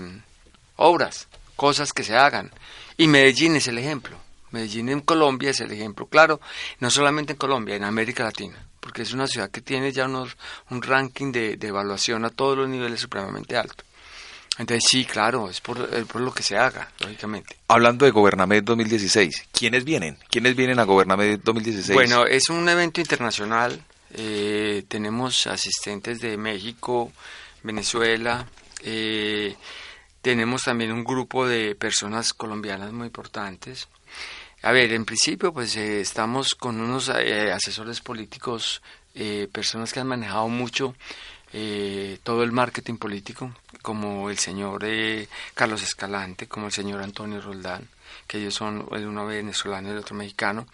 obras, 0.76 1.28
cosas 1.56 1.92
que 1.92 2.02
se 2.02 2.16
hagan. 2.16 2.50
Y 2.96 3.06
Medellín 3.06 3.56
es 3.56 3.68
el 3.68 3.78
ejemplo. 3.78 4.16
Medellín 4.50 4.88
en 4.88 5.00
Colombia 5.00 5.50
es 5.50 5.60
el 5.60 5.70
ejemplo, 5.70 6.06
claro, 6.06 6.40
no 6.80 6.90
solamente 6.90 7.34
en 7.34 7.38
Colombia, 7.38 7.76
en 7.76 7.84
América 7.84 8.24
Latina, 8.24 8.66
porque 8.80 9.02
es 9.02 9.12
una 9.12 9.28
ciudad 9.28 9.50
que 9.50 9.60
tiene 9.60 9.92
ya 9.92 10.06
unos, 10.06 10.36
un 10.70 10.82
ranking 10.82 11.30
de, 11.30 11.56
de 11.56 11.68
evaluación 11.68 12.24
a 12.24 12.30
todos 12.30 12.58
los 12.58 12.68
niveles 12.68 13.00
supremamente 13.00 13.56
alto. 13.56 13.84
Entonces 14.60 14.84
sí, 14.90 15.06
claro, 15.06 15.48
es 15.48 15.62
por, 15.62 15.88
es 15.90 16.04
por 16.04 16.20
lo 16.20 16.34
que 16.34 16.42
se 16.42 16.58
haga, 16.58 16.92
lógicamente. 16.98 17.56
Hablando 17.66 18.04
de 18.04 18.10
Gobernamed 18.10 18.62
2016, 18.62 19.46
¿quiénes 19.52 19.84
vienen? 19.84 20.18
¿Quiénes 20.28 20.54
vienen 20.54 20.78
a 20.78 20.84
Gobernamed 20.84 21.40
2016? 21.42 21.94
Bueno, 21.94 22.26
es 22.26 22.50
un 22.50 22.68
evento 22.68 23.00
internacional. 23.00 23.82
eh, 24.12 24.84
tenemos 24.86 25.46
asistentes 25.46 26.20
de 26.20 26.36
México, 26.36 27.10
Venezuela. 27.62 28.46
eh, 28.82 29.56
tenemos 30.20 30.64
también 30.64 30.92
un 30.92 31.04
grupo 31.04 31.48
de 31.48 31.74
personas 31.74 32.34
colombianas 32.34 32.92
muy 32.92 33.06
importantes. 33.06 33.88
A 34.60 34.72
ver, 34.72 34.92
en 34.92 35.06
principio, 35.06 35.54
pues 35.54 35.74
eh, 35.76 36.02
estamos 36.02 36.54
con 36.54 36.78
unos 36.82 37.08
eh, 37.08 37.50
asesores 37.50 38.02
políticos, 38.02 38.82
eh, 39.14 39.48
personas 39.50 39.90
que 39.94 40.00
han 40.00 40.06
manejado 40.06 40.48
mucho 40.48 40.94
eh, 41.52 42.18
todo 42.22 42.42
el 42.42 42.52
marketing 42.52 42.96
político, 42.96 43.52
como 43.82 44.30
el 44.30 44.38
señor 44.38 44.82
eh, 44.84 45.28
Carlos 45.54 45.82
Escalante, 45.82 46.46
como 46.46 46.66
el 46.66 46.72
señor 46.72 47.02
Antonio 47.02 47.40
Roldán, 47.40 47.88
que 48.26 48.38
ellos 48.38 48.54
son 48.54 48.86
el 48.92 49.06
uno 49.06 49.26
venezolano 49.26 49.88
y 49.88 49.92
el 49.92 49.98
otro 49.98 50.14
mexicano. 50.16 50.66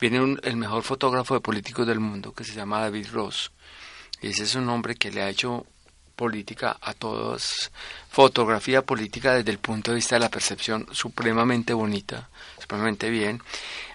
Viene 0.00 0.20
un- 0.20 0.40
el 0.42 0.56
mejor 0.56 0.82
fotógrafo 0.82 1.34
de 1.34 1.40
políticos 1.40 1.86
del 1.86 2.00
mundo, 2.00 2.32
que 2.32 2.44
se 2.44 2.54
llama 2.54 2.80
David 2.80 3.08
Ross. 3.12 3.50
Y 4.20 4.28
ese 4.28 4.44
es 4.44 4.54
un 4.54 4.68
hombre 4.68 4.94
que 4.96 5.10
le 5.10 5.22
ha 5.22 5.28
hecho 5.28 5.66
política 6.16 6.76
a 6.80 6.94
todos, 6.94 7.70
fotografía 8.10 8.82
política 8.82 9.34
desde 9.34 9.50
el 9.50 9.58
punto 9.58 9.90
de 9.90 9.96
vista 9.96 10.14
de 10.16 10.20
la 10.20 10.30
percepción 10.30 10.86
supremamente 10.92 11.72
bonita, 11.74 12.28
supremamente 12.60 13.10
bien. 13.10 13.42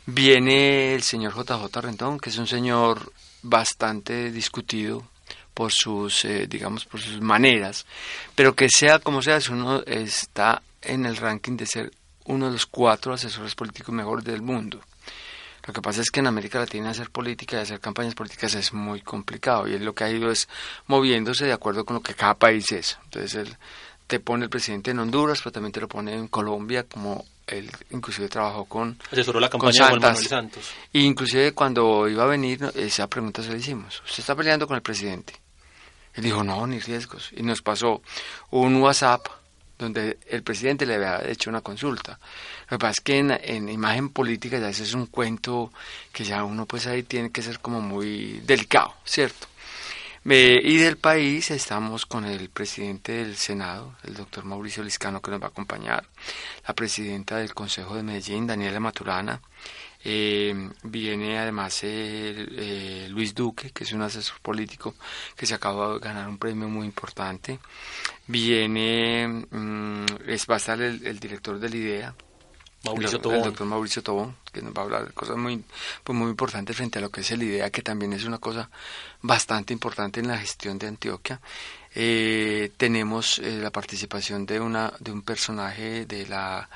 Viene 0.06 0.94
el 0.96 1.04
señor 1.04 1.34
JJ 1.36 1.82
Rendón, 1.82 2.20
que 2.20 2.30
es 2.30 2.38
un 2.38 2.48
señor 2.48 3.12
bastante 3.44 4.32
discutido 4.32 5.04
por 5.58 5.72
sus, 5.72 6.24
eh, 6.26 6.46
digamos, 6.48 6.86
por 6.86 7.02
sus 7.02 7.20
maneras, 7.20 7.88
pero 8.36 8.54
que 8.54 8.70
sea 8.70 9.00
como 9.00 9.24
sea, 9.24 9.38
es 9.38 9.50
uno 9.50 9.82
está 9.88 10.62
en 10.84 11.08
el 11.08 11.18
ranking 11.18 11.58
de 11.58 11.66
ser 11.66 11.92
uno 12.26 12.46
de 12.46 12.52
los 12.52 12.68
cuatro 12.68 13.12
asesores 13.12 13.56
políticos 13.56 13.96
mejores 13.96 14.24
del 14.24 14.44
mundo. 14.44 14.80
Lo 15.66 15.74
que 15.74 15.82
pasa 15.82 16.02
es 16.02 16.12
que 16.12 16.20
en 16.20 16.28
América 16.28 16.60
Latina 16.60 16.92
hacer 16.92 17.10
política 17.10 17.58
y 17.58 17.62
hacer 17.62 17.80
campañas 17.80 18.14
políticas 18.14 18.54
es 18.54 18.72
muy 18.72 19.02
complicado 19.02 19.68
y 19.68 19.74
él 19.74 19.84
lo 19.84 19.96
que 19.96 20.04
ha 20.04 20.12
ido 20.12 20.30
es 20.30 20.48
moviéndose 20.86 21.46
de 21.46 21.54
acuerdo 21.54 21.86
con 21.86 21.96
lo 21.96 22.02
que 22.04 22.14
cada 22.14 22.36
país 22.36 22.72
es. 22.72 23.00
Entonces 23.06 23.34
él 23.34 23.58
te 24.06 24.20
pone 24.20 24.44
el 24.44 24.52
presidente 24.52 24.92
en 24.92 25.00
Honduras, 25.00 25.40
pero 25.40 25.54
también 25.54 25.72
te 25.72 25.82
lo 25.82 25.88
pone 25.88 26.14
en 26.14 26.28
Colombia, 26.28 26.84
como 26.84 27.26
él 27.48 27.72
inclusive 27.90 28.30
trabajó 28.30 28.66
con... 28.66 29.00
Asesoró 29.12 29.40
la 29.40 29.50
con 29.50 29.60
campaña 29.60 29.74
de 29.74 29.90
Juan 29.90 30.02
Santas. 30.02 30.12
Manuel 30.12 30.28
Santos. 30.28 30.72
Y 30.94 31.02
inclusive 31.04 31.52
cuando 31.54 32.08
iba 32.08 32.26
a 32.26 32.28
venir, 32.28 32.64
esa 32.76 33.08
pregunta 33.08 33.42
se 33.42 33.52
le 33.52 33.58
hicimos. 33.58 34.04
¿Usted 34.06 34.20
está 34.20 34.36
peleando 34.36 34.68
con 34.68 34.76
el 34.76 34.84
presidente? 34.84 35.47
Él 36.18 36.24
dijo, 36.24 36.44
no, 36.44 36.68
ni 36.68 36.80
riesgos. 36.80 37.32
Y 37.36 37.44
nos 37.44 37.62
pasó 37.62 38.02
un 38.50 38.82
WhatsApp 38.82 39.26
donde 39.78 40.18
el 40.28 40.44
presidente 40.44 40.86
le 40.86 40.96
había 40.96 41.30
hecho 41.30 41.50
una 41.50 41.62
consulta. 41.62 42.20
Lo 42.70 42.78
que 42.78 42.82
pasa 42.82 42.92
es 42.92 43.02
que 43.02 43.20
en, 43.20 43.32
en 43.32 43.70
imagen 43.70 44.10
política 44.10 44.60
ya 44.60 44.70
ese 44.70 44.84
es 44.84 44.94
un 44.94 45.06
cuento 45.06 45.72
que 46.12 46.24
ya 46.24 46.44
uno 46.44 46.66
pues 46.66 46.88
ahí 46.88 47.04
tiene 47.04 47.30
que 47.30 47.42
ser 47.44 47.60
como 47.60 47.80
muy 47.80 48.42
delicado, 48.46 48.96
¿cierto? 49.06 49.48
Eh, 50.30 50.60
y 50.62 50.76
del 50.76 50.98
país 50.98 51.52
estamos 51.52 52.06
con 52.06 52.26
el 52.26 52.50
presidente 52.50 53.14
del 53.14 53.38
Senado, 53.38 53.96
el 54.04 54.14
doctor 54.14 54.44
Mauricio 54.44 54.84
Liscano, 54.84 55.22
que 55.22 55.32
nos 55.32 55.42
va 55.42 55.46
a 55.46 55.50
acompañar, 55.50 56.04
la 56.68 56.74
presidenta 56.74 57.38
del 57.38 57.54
Consejo 57.54 57.96
de 57.96 58.04
Medellín, 58.04 58.46
Daniela 58.46 58.82
Maturana, 58.82 59.40
eh, 60.10 60.70
viene 60.84 61.38
además 61.38 61.84
el, 61.84 62.56
eh, 62.58 63.08
Luis 63.10 63.36
Duque, 63.36 63.72
que 63.72 63.84
es 63.84 63.92
un 63.92 64.02
asesor 64.02 64.40
político 64.40 64.96
que 65.36 65.46
se 65.46 65.54
acaba 65.54 65.96
de 65.96 66.00
ganar 66.00 66.30
un 66.30 66.38
premio 66.38 66.70
muy 66.70 66.86
importante. 66.86 67.60
Viene, 68.26 69.28
mm, 69.28 70.06
es, 70.28 70.48
va 70.50 70.54
a 70.54 70.58
estar 70.58 70.82
el, 70.82 71.06
el 71.06 71.20
director 71.20 71.60
de 71.60 71.70
la 71.70 71.76
IDEA, 71.76 72.16
Mauricio 72.86 73.18
el, 73.18 73.22
Tobón. 73.22 73.38
el 73.38 73.44
doctor 73.44 73.68
Mauricio 73.68 74.02
Tobón, 74.04 74.36
que 74.54 74.62
nos 74.62 74.74
va 74.74 74.82
a 74.82 74.86
hablar 74.86 75.08
de 75.08 75.14
cosas 75.14 75.36
muy, 75.36 75.62
pues 76.06 76.18
muy 76.18 76.30
importantes 76.30 76.74
frente 76.74 77.00
a 77.00 77.02
lo 77.02 77.10
que 77.10 77.20
es 77.20 77.32
el 77.32 77.44
IDEA, 77.44 77.70
que 77.70 77.82
también 77.82 78.14
es 78.14 78.24
una 78.24 78.38
cosa 78.38 78.70
bastante 79.22 79.74
importante 79.74 80.22
en 80.22 80.30
la 80.30 80.38
gestión 80.38 80.80
de 80.80 80.88
Antioquia. 80.88 81.42
Eh, 81.96 82.72
tenemos 82.78 83.40
eh, 83.40 83.60
la 83.62 83.72
participación 83.72 84.46
de, 84.46 84.62
una, 84.62 84.94
de 85.00 85.12
un 85.12 85.22
personaje 85.22 86.06
de, 86.06 86.28
la, 86.28 86.70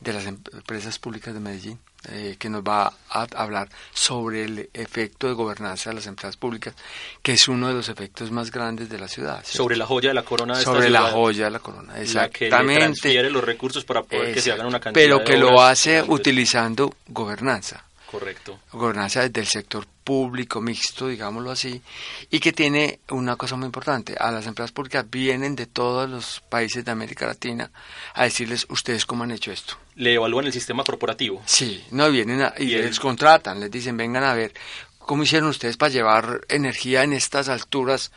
de 0.00 0.12
las 0.12 0.26
empresas 0.26 0.98
públicas 0.98 1.32
de 1.32 1.40
Medellín, 1.40 1.78
eh, 2.08 2.36
que 2.38 2.48
nos 2.48 2.62
va 2.62 2.92
a 3.10 3.26
hablar 3.36 3.68
sobre 3.92 4.44
el 4.44 4.70
efecto 4.72 5.26
de 5.26 5.34
gobernanza 5.34 5.90
de 5.90 5.96
las 5.96 6.06
empresas 6.06 6.36
públicas, 6.36 6.74
que 7.22 7.32
es 7.32 7.48
uno 7.48 7.68
de 7.68 7.74
los 7.74 7.88
efectos 7.88 8.30
más 8.30 8.50
grandes 8.50 8.88
de 8.88 8.98
la 8.98 9.08
ciudad. 9.08 9.42
¿cierto? 9.42 9.56
Sobre 9.56 9.76
la 9.76 9.86
joya 9.86 10.10
de 10.10 10.14
la 10.14 10.22
corona 10.22 10.58
de 10.58 10.64
sobre 10.64 10.86
esta 10.86 10.90
la 10.90 10.98
ciudad, 11.00 11.12
joya 11.12 11.44
de 11.46 11.50
la 11.50 11.58
corona, 11.58 11.88
La 11.88 11.94
que 11.94 12.00
le 12.00 12.02
exactamente. 12.04 13.30
los 13.30 13.44
recursos 13.44 13.84
para 13.84 14.02
poder 14.02 14.34
que 14.34 14.40
se 14.40 14.52
hagan 14.52 14.66
una 14.66 14.80
cantidad 14.80 15.02
Pero 15.04 15.18
de 15.18 15.24
que 15.24 15.36
lo 15.36 15.60
hace 15.62 16.02
utilizando 16.02 16.92
gobernanza 17.08 17.85
Correcto. 18.10 18.60
gobernanza 18.72 19.22
desde 19.22 19.40
el 19.40 19.46
sector 19.48 19.86
público 20.04 20.60
mixto, 20.60 21.08
digámoslo 21.08 21.50
así, 21.50 21.82
y 22.30 22.38
que 22.38 22.52
tiene 22.52 23.00
una 23.10 23.34
cosa 23.36 23.56
muy 23.56 23.66
importante. 23.66 24.14
A 24.18 24.30
las 24.30 24.46
empresas 24.46 24.70
públicas 24.72 25.04
vienen 25.10 25.56
de 25.56 25.66
todos 25.66 26.08
los 26.08 26.40
países 26.48 26.84
de 26.84 26.90
América 26.92 27.26
Latina 27.26 27.70
a 28.14 28.22
decirles, 28.24 28.66
ustedes 28.70 29.04
cómo 29.06 29.24
han 29.24 29.32
hecho 29.32 29.50
esto. 29.50 29.76
Le 29.96 30.14
evalúan 30.14 30.46
el 30.46 30.52
sistema 30.52 30.84
corporativo. 30.84 31.42
Sí, 31.46 31.84
no 31.90 32.08
vienen 32.10 32.42
a- 32.42 32.54
y 32.58 32.66
Y 32.66 32.74
el- 32.74 32.86
les 32.86 33.00
contratan, 33.00 33.58
les 33.58 33.70
dicen, 33.70 33.96
vengan 33.96 34.22
a 34.24 34.34
ver 34.34 34.54
cómo 34.98 35.24
hicieron 35.24 35.48
ustedes 35.48 35.76
para 35.76 35.90
llevar 35.92 36.42
energía 36.48 37.02
en 37.02 37.12
estas 37.12 37.48
alturas 37.48 38.12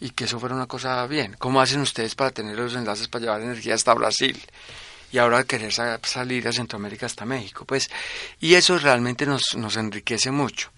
y 0.00 0.10
que 0.10 0.24
eso 0.24 0.38
fuera 0.40 0.54
una 0.54 0.66
cosa 0.66 1.06
bien. 1.06 1.34
¿Cómo 1.38 1.60
hacen 1.60 1.80
ustedes 1.80 2.14
para 2.14 2.30
tener 2.30 2.56
los 2.56 2.74
enlaces 2.74 3.08
para 3.08 3.22
llevar 3.24 3.42
energía 3.42 3.74
hasta 3.74 3.94
Brasil? 3.94 4.38
Y 5.12 5.18
ahora 5.18 5.44
querer 5.44 5.72
sa- 5.72 5.98
salir 6.04 6.46
a 6.46 6.52
Centroamérica 6.52 7.06
hasta 7.06 7.24
México. 7.24 7.64
Pues, 7.64 7.90
y 8.40 8.54
eso 8.54 8.78
realmente 8.78 9.26
nos, 9.26 9.56
nos 9.56 9.76
enriquece 9.76 10.30
mucho. 10.30 10.70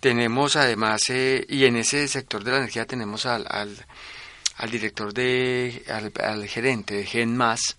Tenemos 0.00 0.56
además, 0.56 1.02
eh, 1.08 1.44
y 1.48 1.64
en 1.64 1.76
ese 1.76 2.06
sector 2.08 2.44
de 2.44 2.50
la 2.52 2.58
energía 2.58 2.86
tenemos 2.86 3.26
al, 3.26 3.46
al, 3.48 3.74
al 4.56 4.70
director 4.70 5.12
de, 5.14 5.82
al, 5.88 6.12
al 6.22 6.46
gerente 6.46 6.94
de 6.94 7.06
GenMás, 7.06 7.76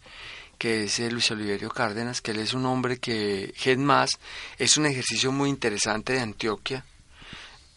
que 0.58 0.86
es 0.86 1.00
eh, 1.00 1.12
Luis 1.12 1.30
Oliverio 1.32 1.70
Cárdenas, 1.70 2.22
que 2.22 2.32
él 2.32 2.40
es 2.40 2.54
un 2.54 2.66
hombre 2.66 2.98
que 2.98 3.54
GenMás 3.58 4.12
es 4.58 4.78
un 4.78 4.86
ejercicio 4.86 5.32
muy 5.32 5.50
interesante 5.50 6.14
de 6.14 6.22
Antioquia, 6.22 6.86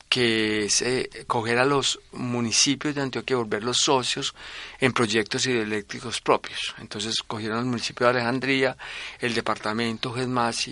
que 0.08 0.64
es 0.64 0.80
eh, 0.82 1.10
coger 1.26 1.58
a 1.58 1.64
los 1.64 2.00
municipios 2.12 2.94
de 2.94 3.02
Antioquia 3.02 3.34
y 3.34 3.36
volverlos 3.36 3.76
socios 3.78 4.34
en 4.80 4.92
proyectos 4.92 5.44
hidroeléctricos 5.46 6.20
propios. 6.20 6.74
Entonces 6.78 7.16
cogieron 7.26 7.58
el 7.58 7.64
municipio 7.66 8.06
de 8.06 8.12
Alejandría, 8.12 8.76
el 9.20 9.34
departamento 9.34 10.12
GESMAS 10.12 10.68
y, 10.68 10.70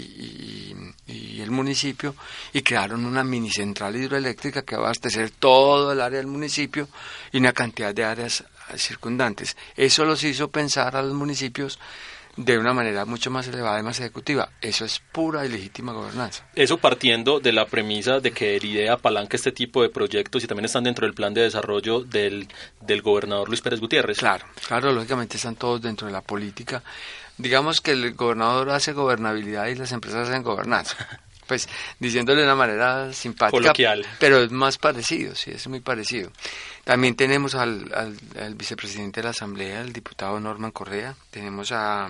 y- 1.07 1.13
y 1.13 1.41
el 1.43 1.51
municipio 1.51 2.15
y 2.53 2.63
crearon 2.63 3.05
una 3.05 3.23
mini 3.25 3.51
central 3.51 3.95
hidroeléctrica 3.97 4.63
que 4.63 4.77
va 4.77 4.83
a 4.83 4.85
abastecer 4.87 5.31
todo 5.31 5.93
el 5.93 6.01
área 6.01 6.19
del 6.19 6.27
municipio 6.29 6.89
y 7.33 7.39
una 7.39 7.53
cantidad 7.53 7.95
de 7.95 8.05
áreas 8.05 8.43
circundantes. 8.77 9.57
Eso 9.77 10.05
los 10.05 10.25
hizo 10.25 10.51
pensar 10.51 10.97
a 10.97 11.03
los 11.03 11.15
municipios 11.15 11.79
de 12.37 12.59
una 12.59 12.73
manera 12.73 13.05
mucho 13.05 13.31
más 13.31 13.49
elevada 13.49 13.81
y 13.81 13.83
más 13.83 13.99
ejecutiva. 14.01 14.51
Eso 14.61 14.85
es 14.85 15.01
pura 15.13 15.47
y 15.47 15.49
legítima 15.49 15.93
gobernanza. 15.93 16.47
Eso 16.55 16.79
partiendo 16.79 17.41
de 17.41 17.53
la 17.53 17.67
premisa 17.67 18.21
de 18.21 18.31
que 18.33 18.57
el 18.57 18.65
IDEA 18.65 18.95
apalanca 18.95 19.37
este 19.37 19.53
tipo 19.53 19.83
de 19.83 19.89
proyectos 19.89 20.45
y 20.45 20.47
también 20.47 20.67
están 20.67 20.85
dentro 20.85 21.07
del 21.07 21.15
plan 21.15 21.33
de 21.35 21.43
desarrollo 21.43 22.01
del, 22.01 22.49
del 22.81 23.03
gobernador 23.03 23.49
Luis 23.49 23.61
Pérez 23.61 23.81
Gutiérrez. 23.81 24.19
Claro, 24.19 24.45
claro, 24.67 24.93
lógicamente 24.93 25.37
están 25.37 25.57
todos 25.57 25.81
dentro 25.81 26.07
de 26.07 26.13
la 26.13 26.21
política. 26.21 26.83
Digamos 27.39 27.81
que 27.81 27.93
el 27.93 28.15
gobernador 28.15 28.71
hace 28.71 28.93
gobernabilidad 28.93 29.67
y 29.67 29.75
las 29.75 29.93
empresas 29.93 30.29
hacen 30.29 30.43
gobernanza. 30.43 30.97
Pues 31.47 31.69
diciéndole 32.01 32.41
de 32.41 32.47
una 32.47 32.57
manera 32.57 33.13
simpática, 33.13 33.51
Coloquial. 33.59 34.05
pero 34.19 34.39
es 34.43 34.51
más 34.51 34.79
parecido, 34.79 35.35
sí, 35.35 35.53
es 35.53 35.67
muy 35.69 35.81
parecido. 35.81 36.31
También 36.85 37.15
tenemos 37.17 37.55
al, 37.55 37.91
al, 37.95 38.17
al 38.41 38.55
vicepresidente 38.55 39.21
de 39.21 39.25
la 39.25 39.31
Asamblea, 39.31 39.81
el 39.81 39.93
diputado 39.93 40.39
Norman 40.41 40.73
Correa, 40.73 41.15
tenemos 41.31 41.71
a, 41.73 42.07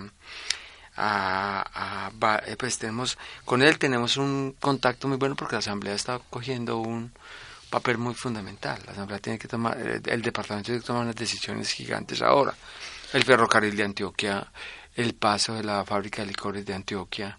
a, 0.96 2.10
a- 2.18 2.42
eh, 2.46 2.56
pues 2.58 2.78
tenemos 2.78 3.18
con 3.44 3.62
él 3.62 3.78
tenemos 3.78 4.16
un 4.16 4.56
contacto 4.58 5.08
muy 5.08 5.16
bueno 5.18 5.36
porque 5.36 5.54
la 5.54 5.58
Asamblea 5.60 5.94
está 5.94 6.18
cogiendo 6.30 6.78
un 6.78 7.12
papel 7.70 7.98
muy 7.98 8.14
fundamental. 8.14 8.80
La 8.86 8.92
Asamblea 8.92 9.18
tiene 9.18 9.38
que 9.38 9.48
tomar, 9.48 9.76
eh, 9.78 10.00
el 10.06 10.22
departamento 10.22 10.66
tiene 10.66 10.80
que 10.80 10.86
tomar 10.86 11.02
unas 11.02 11.16
decisiones 11.16 11.70
gigantes 11.72 12.22
ahora. 12.22 12.54
El 13.12 13.24
ferrocarril 13.24 13.76
de 13.76 13.84
Antioquia, 13.84 14.46
el 14.94 15.14
paso 15.14 15.54
de 15.54 15.64
la 15.64 15.84
fábrica 15.84 16.22
de 16.22 16.28
licores 16.28 16.64
de 16.64 16.74
Antioquia 16.74 17.38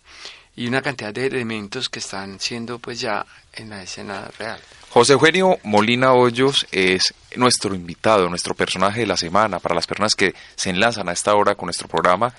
y 0.58 0.68
una 0.68 0.82
cantidad 0.82 1.14
de 1.14 1.28
elementos 1.28 1.88
que 1.88 2.00
están 2.00 2.40
siendo 2.40 2.80
pues 2.80 3.00
ya 3.00 3.26
en 3.54 3.70
la 3.70 3.84
escena 3.84 4.30
real. 4.38 4.60
José 4.90 5.14
Eugenio 5.14 5.60
Molina 5.64 6.14
Hoyos 6.14 6.66
es 6.72 7.14
nuestro 7.36 7.76
invitado, 7.76 8.28
nuestro 8.28 8.56
personaje 8.56 9.02
de 9.02 9.08
la 9.08 9.16
semana 9.16 9.60
para 9.60 9.76
las 9.76 9.86
personas 9.86 10.16
que 10.16 10.34
se 10.56 10.72
enlazan 10.72 11.08
a 11.08 11.14
esta 11.14 11.36
hora 11.36 11.54
con 11.54 11.68
nuestro 11.68 11.88
programa 11.88 12.34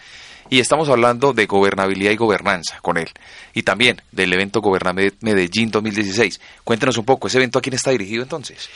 y 0.50 0.58
estamos 0.58 0.88
hablando 0.88 1.32
de 1.32 1.46
gobernabilidad 1.46 2.10
y 2.10 2.16
gobernanza 2.16 2.80
con 2.80 2.96
él 2.98 3.08
y 3.54 3.62
también 3.62 4.02
del 4.10 4.32
evento 4.32 4.60
Gobernamed 4.60 5.14
Medellín 5.20 5.70
2016. 5.70 6.40
Cuéntenos 6.64 6.98
un 6.98 7.04
poco, 7.04 7.28
¿ese 7.28 7.38
evento 7.38 7.60
a 7.60 7.62
quién 7.62 7.74
está 7.74 7.92
dirigido 7.92 8.24
entonces? 8.24 8.68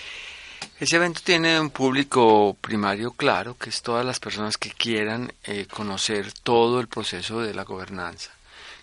Ese 0.78 0.96
evento 0.96 1.20
tiene 1.24 1.59
un 1.59 1.70
público 1.70 2.57
primario 2.61 3.11
claro, 3.12 3.57
que 3.57 3.70
es 3.70 3.83
todas 3.83 4.07
las 4.07 4.20
personas 4.20 4.57
que 4.57 4.70
quieran 4.70 5.33
eh, 5.42 5.66
conocer 5.66 6.33
todo 6.33 6.78
el 6.78 6.87
proceso 6.87 7.40
de 7.40 7.55
la 7.55 7.64
gobernanza. 7.64 8.31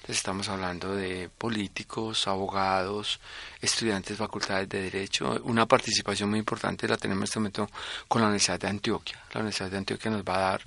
Estamos 0.10 0.50
hablando 0.50 0.96
de 0.96 1.30
políticos, 1.30 2.28
abogados, 2.28 3.20
estudiantes 3.62 4.10
de 4.10 4.16
facultades 4.16 4.68
de 4.68 4.82
Derecho. 4.82 5.40
Una 5.44 5.68
participación 5.68 6.32
muy 6.32 6.40
importante 6.40 6.88
la 6.88 6.98
tenemos 6.98 7.20
en 7.20 7.24
este 7.26 7.40
momento 7.40 7.70
con 8.08 8.22
la 8.22 8.28
Universidad 8.28 8.60
de 8.60 8.70
Antioquia. 8.70 9.22
La 9.34 9.42
Universidad 9.42 9.70
de 9.70 9.78
Antioquia 9.78 10.10
nos 10.10 10.24
va 10.24 10.36
a 10.38 10.50
dar 10.50 10.62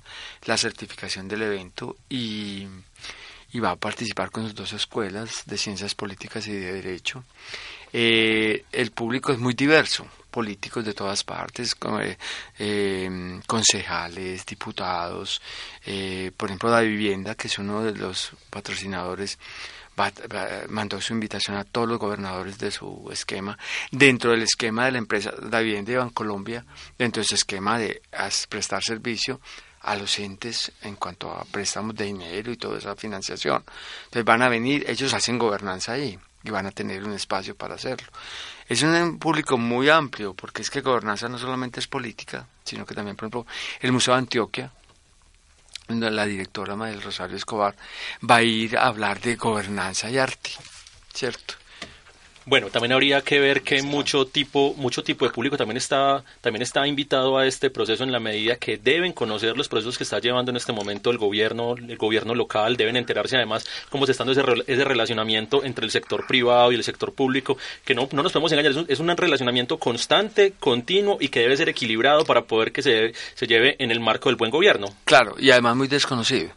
la 0.45 0.55
certificación 0.55 1.27
del 1.27 1.41
evento 1.41 1.97
y, 2.07 2.65
y 3.51 3.59
va 3.59 3.71
a 3.71 3.75
participar 3.75 4.31
con 4.31 4.43
sus 4.43 4.55
dos 4.55 4.71
escuelas 4.71 5.43
de 5.45 5.57
Ciencias 5.57 5.93
Políticas 5.93 6.47
y 6.47 6.53
de 6.53 6.71
Derecho. 6.71 7.25
Eh, 7.91 8.63
el 8.71 8.91
público 8.91 9.33
es 9.33 9.39
muy 9.39 9.55
diverso, 9.55 10.07
políticos 10.33 10.83
de 10.83 10.93
todas 10.95 11.23
partes, 11.23 11.75
eh, 12.01 12.17
eh, 12.57 13.39
concejales, 13.45 14.45
diputados, 14.47 15.41
eh, 15.85 16.31
por 16.35 16.49
ejemplo, 16.49 16.71
la 16.71 16.81
vivienda, 16.81 17.35
que 17.35 17.47
es 17.47 17.59
uno 17.59 17.83
de 17.83 17.93
los 17.95 18.31
patrocinadores, 18.49 19.37
va- 19.97 20.11
mandó 20.69 20.99
su 20.99 21.13
invitación 21.13 21.55
a 21.55 21.63
todos 21.63 21.87
los 21.87 21.99
gobernadores 21.99 22.57
de 22.57 22.71
su 22.71 23.07
esquema, 23.11 23.57
dentro 23.91 24.31
del 24.31 24.41
esquema 24.41 24.85
de 24.85 24.93
la 24.93 24.97
empresa 24.97 25.31
La 25.51 25.59
Vivienda 25.59 25.91
de 25.91 25.97
Bancolombia, 25.99 26.65
dentro 26.97 27.21
de 27.21 27.27
su 27.27 27.35
esquema 27.35 27.77
de 27.77 28.01
prestar 28.49 28.81
servicio 28.83 29.39
a 29.81 29.95
los 29.95 30.17
entes 30.17 30.71
en 30.81 30.95
cuanto 30.95 31.29
a 31.29 31.43
préstamos 31.45 31.93
de 31.95 32.05
dinero 32.05 32.51
y 32.51 32.57
toda 32.57 32.79
esa 32.79 32.95
financiación. 32.95 33.63
Entonces 34.05 34.25
van 34.25 34.41
a 34.41 34.49
venir, 34.49 34.83
ellos 34.87 35.13
hacen 35.13 35.37
gobernanza 35.37 35.91
ahí 35.91 36.17
y 36.43 36.49
van 36.49 36.65
a 36.65 36.71
tener 36.71 37.03
un 37.03 37.13
espacio 37.13 37.55
para 37.55 37.75
hacerlo. 37.75 38.07
Es 38.67 38.81
un 38.83 39.17
público 39.19 39.57
muy 39.57 39.89
amplio, 39.89 40.33
porque 40.33 40.61
es 40.61 40.69
que 40.69 40.81
gobernanza 40.81 41.29
no 41.29 41.37
solamente 41.37 41.79
es 41.79 41.87
política, 41.87 42.47
sino 42.63 42.85
que 42.85 42.95
también, 42.95 43.15
por 43.15 43.25
ejemplo, 43.25 43.47
el 43.79 43.91
Museo 43.91 44.13
de 44.13 44.19
Antioquia, 44.19 44.71
la 45.87 46.25
directora 46.25 46.75
María 46.75 46.99
Rosario 46.99 47.37
Escobar, 47.37 47.75
va 48.29 48.37
a 48.37 48.43
ir 48.43 48.77
a 48.77 48.87
hablar 48.87 49.19
de 49.21 49.35
gobernanza 49.35 50.09
y 50.09 50.17
arte, 50.17 50.51
¿cierto? 51.13 51.55
Bueno, 52.45 52.67
también 52.69 52.91
habría 52.91 53.21
que 53.21 53.39
ver 53.39 53.61
que 53.61 53.81
mucho 53.81 54.25
tipo, 54.25 54.73
mucho 54.75 55.01
tipo 55.01 55.25
de 55.25 55.31
público 55.31 55.55
también 55.55 55.77
está, 55.77 56.23
también 56.41 56.61
está 56.61 56.85
invitado 56.85 57.37
a 57.37 57.47
este 57.47 57.69
proceso 57.69 58.03
en 58.03 58.11
la 58.11 58.19
medida 58.19 58.57
que 58.57 58.77
deben 58.77 59.13
conocer 59.13 59.55
los 59.55 59.69
procesos 59.69 59.97
que 59.97 60.03
está 60.03 60.19
llevando 60.19 60.51
en 60.51 60.57
este 60.57 60.73
momento 60.73 61.09
el 61.09 61.17
gobierno, 61.17 61.75
el 61.77 61.97
gobierno 61.97 62.35
local, 62.35 62.75
deben 62.75 62.97
enterarse 62.97 63.37
además 63.37 63.65
cómo 63.89 64.05
se 64.05 64.11
está 64.11 64.25
dando 64.25 64.39
ese, 64.39 64.63
ese 64.67 64.83
relacionamiento 64.83 65.63
entre 65.63 65.85
el 65.85 65.91
sector 65.91 66.27
privado 66.27 66.71
y 66.71 66.75
el 66.75 66.83
sector 66.83 67.13
público, 67.13 67.57
que 67.85 67.95
no, 67.95 68.09
no 68.11 68.23
nos 68.23 68.33
podemos 68.33 68.51
engañar, 68.51 68.71
es 68.71 68.77
un, 68.77 68.85
es 68.89 68.99
un 68.99 69.15
relacionamiento 69.15 69.77
constante, 69.77 70.53
continuo 70.59 71.17
y 71.21 71.29
que 71.29 71.39
debe 71.39 71.55
ser 71.55 71.69
equilibrado 71.69 72.25
para 72.25 72.41
poder 72.41 72.73
que 72.73 72.81
se, 72.81 73.13
se 73.35 73.47
lleve 73.47 73.77
en 73.79 73.91
el 73.91 74.01
marco 74.01 74.27
del 74.27 74.35
buen 74.35 74.51
gobierno. 74.51 74.87
Claro, 75.05 75.35
y 75.39 75.51
además 75.51 75.77
muy 75.77 75.87
desconocido, 75.87 76.51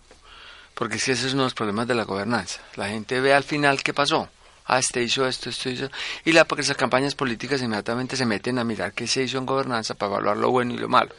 porque 0.74 0.96
que 0.96 1.12
ese 1.12 1.26
es 1.26 1.32
uno 1.32 1.42
de 1.42 1.46
los 1.46 1.54
problemas 1.54 1.86
de 1.86 1.94
la 1.94 2.04
gobernanza. 2.04 2.60
La 2.74 2.88
gente 2.88 3.20
ve 3.20 3.32
al 3.32 3.44
final 3.44 3.82
qué 3.82 3.94
pasó. 3.94 4.28
Ah, 4.68 4.80
este 4.80 5.02
hizo 5.02 5.26
esto, 5.26 5.48
esto 5.50 5.70
hizo. 5.70 5.88
Y 6.24 6.32
la, 6.32 6.44
porque 6.44 6.62
esas 6.62 6.76
campañas 6.76 7.14
políticas 7.14 7.62
inmediatamente 7.62 8.16
se 8.16 8.26
meten 8.26 8.58
a 8.58 8.64
mirar 8.64 8.92
qué 8.92 9.06
se 9.06 9.22
hizo 9.22 9.38
en 9.38 9.46
gobernanza 9.46 9.94
para 9.94 10.12
evaluar 10.12 10.36
lo 10.36 10.50
bueno 10.50 10.74
y 10.74 10.78
lo 10.78 10.88
malo. 10.88 11.14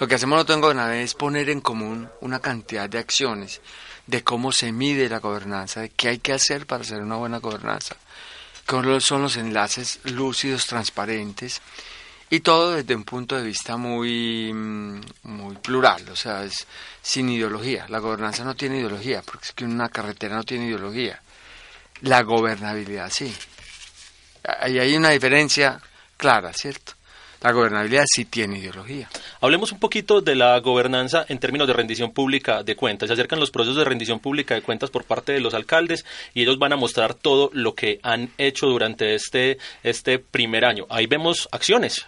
Lo 0.00 0.08
que 0.08 0.16
hacemos 0.16 0.36
nosotros 0.36 0.56
en 0.56 0.62
gobernanza 0.62 0.96
es 0.96 1.14
poner 1.14 1.48
en 1.50 1.60
común 1.60 2.08
una 2.20 2.40
cantidad 2.40 2.88
de 2.88 2.98
acciones 2.98 3.60
de 4.08 4.24
cómo 4.24 4.50
se 4.52 4.72
mide 4.72 5.08
la 5.08 5.20
gobernanza, 5.20 5.82
de 5.82 5.90
qué 5.90 6.08
hay 6.08 6.18
que 6.18 6.32
hacer 6.32 6.66
para 6.66 6.82
hacer 6.82 7.00
una 7.00 7.16
buena 7.16 7.38
gobernanza, 7.38 7.94
cuáles 8.66 9.04
son 9.04 9.22
los 9.22 9.36
enlaces 9.36 10.00
lúcidos, 10.04 10.66
transparentes, 10.66 11.60
Y 12.30 12.40
todo 12.40 12.72
desde 12.72 12.94
un 12.94 13.04
punto 13.04 13.36
de 13.36 13.42
vista 13.42 13.78
muy, 13.78 14.52
mm, 14.52 15.00
muy 15.22 15.56
plural, 15.56 16.06
o 16.10 16.16
sea, 16.16 16.44
es 16.44 16.66
sin 17.00 17.30
ideología. 17.30 17.86
La 17.88 18.00
gobernanza 18.00 18.44
no 18.44 18.54
tiene 18.54 18.76
ideología, 18.76 19.22
porque 19.22 19.46
es 19.46 19.52
que 19.52 19.64
una 19.64 19.88
carretera 19.88 20.36
no 20.36 20.44
tiene 20.44 20.66
ideología. 20.66 21.22
La 22.02 22.22
gobernabilidad 22.22 23.10
sí. 23.10 23.34
Ahí 24.44 24.78
hay 24.78 24.96
una 24.96 25.10
diferencia 25.10 25.80
clara, 26.16 26.52
¿cierto? 26.52 26.92
La 27.40 27.52
gobernabilidad 27.52 28.04
sí 28.12 28.24
tiene 28.24 28.58
ideología. 28.58 29.08
Hablemos 29.40 29.70
un 29.70 29.78
poquito 29.78 30.20
de 30.20 30.34
la 30.34 30.58
gobernanza 30.58 31.24
en 31.28 31.38
términos 31.38 31.68
de 31.68 31.74
rendición 31.74 32.12
pública 32.12 32.64
de 32.64 32.74
cuentas. 32.74 33.06
Se 33.06 33.12
acercan 33.12 33.38
los 33.38 33.52
procesos 33.52 33.76
de 33.76 33.84
rendición 33.84 34.18
pública 34.18 34.56
de 34.56 34.62
cuentas 34.62 34.90
por 34.90 35.04
parte 35.04 35.32
de 35.32 35.40
los 35.40 35.54
alcaldes 35.54 36.04
y 36.34 36.42
ellos 36.42 36.58
van 36.58 36.72
a 36.72 36.76
mostrar 36.76 37.14
todo 37.14 37.50
lo 37.52 37.74
que 37.74 38.00
han 38.02 38.30
hecho 38.38 38.66
durante 38.66 39.14
este, 39.14 39.58
este 39.84 40.18
primer 40.18 40.64
año. 40.64 40.86
Ahí 40.90 41.06
vemos 41.06 41.48
acciones. 41.52 42.06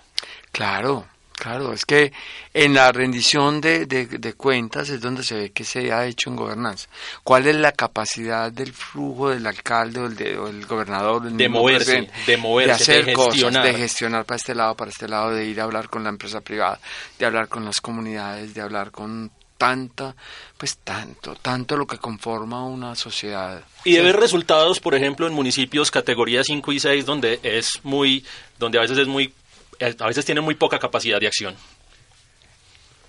Claro, 0.51 1.07
Claro, 1.41 1.73
es 1.73 1.87
que 1.87 2.13
en 2.53 2.75
la 2.75 2.93
rendición 2.93 3.63
de, 3.63 3.87
de, 3.87 4.35
cuentas 4.35 4.91
es 4.91 5.01
donde 5.01 5.23
se 5.23 5.35
ve 5.35 5.53
que 5.53 5.65
se 5.65 5.91
ha 5.91 6.05
hecho 6.05 6.29
en 6.29 6.37
gobernanza. 6.37 6.87
¿Cuál 7.25 7.47
es 7.47 7.57
la 7.57 7.73
capacidad 7.73 8.53
del 8.53 8.75
flujo 8.75 9.31
del 9.31 9.47
alcalde 9.47 10.01
o 10.01 10.11
del, 10.11 10.67
gobernador? 10.67 11.23
de 11.33 11.49
moverse, 11.49 12.11
de 12.27 12.37
moverse, 12.37 12.93
de 12.93 12.99
hacer 13.01 13.13
cosas, 13.15 13.55
de 13.55 13.73
gestionar 13.73 14.27
para 14.27 14.37
este 14.37 14.55
lado, 14.55 14.77
para 14.77 14.91
este 14.91 15.09
lado, 15.09 15.31
de 15.31 15.47
ir 15.47 15.59
a 15.63 15.65
hablar 15.65 15.89
con 15.89 16.05
la 16.05 16.11
empresa 16.11 16.43
privada, 16.43 16.79
de 17.19 17.25
hablar 17.25 17.49
con 17.49 17.65
las 17.65 17.81
comunidades, 17.81 18.53
de 18.53 18.61
hablar 18.61 18.91
con 18.91 19.31
tanta, 19.57 20.15
pues 20.59 20.77
tanto, 20.85 21.37
tanto 21.37 21.75
lo 21.75 21.87
que 21.87 21.97
conforma 21.97 22.67
una 22.67 22.95
sociedad. 22.95 23.65
Y 23.85 23.95
de 23.95 24.03
ver 24.03 24.17
resultados, 24.17 24.79
por 24.79 24.95
ejemplo, 24.95 25.27
en 25.27 25.33
municipios 25.33 25.91
categoría 25.91 26.45
5 26.45 26.71
y 26.71 26.81
6, 26.81 27.07
donde 27.07 27.41
es 27.43 27.81
muy, 27.83 28.27
donde 28.59 28.77
a 28.77 28.83
veces 28.83 28.99
es 28.99 29.07
muy 29.07 29.33
a 29.81 30.07
veces 30.07 30.25
tienen 30.25 30.45
muy 30.45 30.55
poca 30.55 30.79
capacidad 30.79 31.21
de 31.21 31.27
acción. 31.27 31.57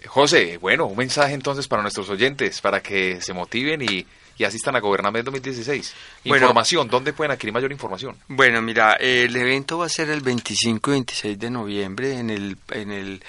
José, 0.08 0.58
bueno, 0.58 0.88
un 0.88 0.98
mensaje 0.98 1.34
entonces 1.34 1.68
para 1.68 1.82
nuestros 1.82 2.10
oyentes, 2.10 2.60
para 2.60 2.82
que 2.82 3.22
se 3.22 3.34
motiven 3.34 3.82
y, 3.82 4.06
asistan 4.44 4.76
a 4.76 4.80
Gobername 4.80 5.22
2016. 5.22 5.94
Información, 6.24 6.88
¿dónde 6.88 7.14
pueden 7.14 7.32
adquirir 7.32 7.54
mayor 7.54 7.72
información? 7.72 8.18
Bueno, 8.28 8.60
mira, 8.60 8.94
el 8.94 9.36
evento 9.36 9.78
va 9.78 9.86
a 9.86 9.90
ser 9.90 10.10
el 10.10 10.22
25 10.22 10.90
y 10.90 10.94
26 10.94 11.38
de 11.38 11.50
noviembre 11.52 12.18
en 12.18 12.32
el, 12.32 12.58
en 12.72 12.92
el 12.92 13.24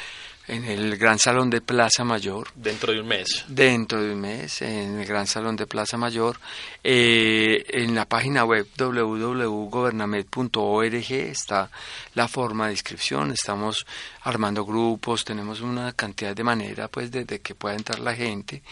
en 0.52 0.64
el 0.66 0.98
Gran 0.98 1.18
Salón 1.18 1.48
de 1.48 1.62
Plaza 1.62 2.04
Mayor. 2.04 2.48
Dentro 2.54 2.92
de 2.92 3.00
un 3.00 3.08
mes. 3.08 3.46
Dentro 3.48 4.02
de 4.02 4.12
un 4.12 4.20
mes, 4.20 4.60
en 4.60 5.00
el 5.00 5.06
Gran 5.06 5.26
Salón 5.26 5.56
de 5.56 5.66
Plaza 5.66 5.96
Mayor. 5.96 6.38
Eh, 6.84 7.64
en 7.68 7.94
la 7.94 8.04
página 8.04 8.44
web 8.44 8.68
www.gobernamed.org 8.76 11.10
está 11.10 11.70
la 12.14 12.28
forma 12.28 12.66
de 12.66 12.72
inscripción. 12.72 13.32
Estamos 13.32 13.86
armando 14.24 14.66
grupos, 14.66 15.24
tenemos 15.24 15.62
una 15.62 15.94
cantidad 15.94 16.36
de 16.36 16.44
manera 16.44 16.88
pues 16.88 17.10
de, 17.10 17.24
de, 17.24 17.40
que 17.40 17.54
pueda 17.54 17.74
entrar 17.74 18.00
la 18.00 18.14
gente. 18.14 18.62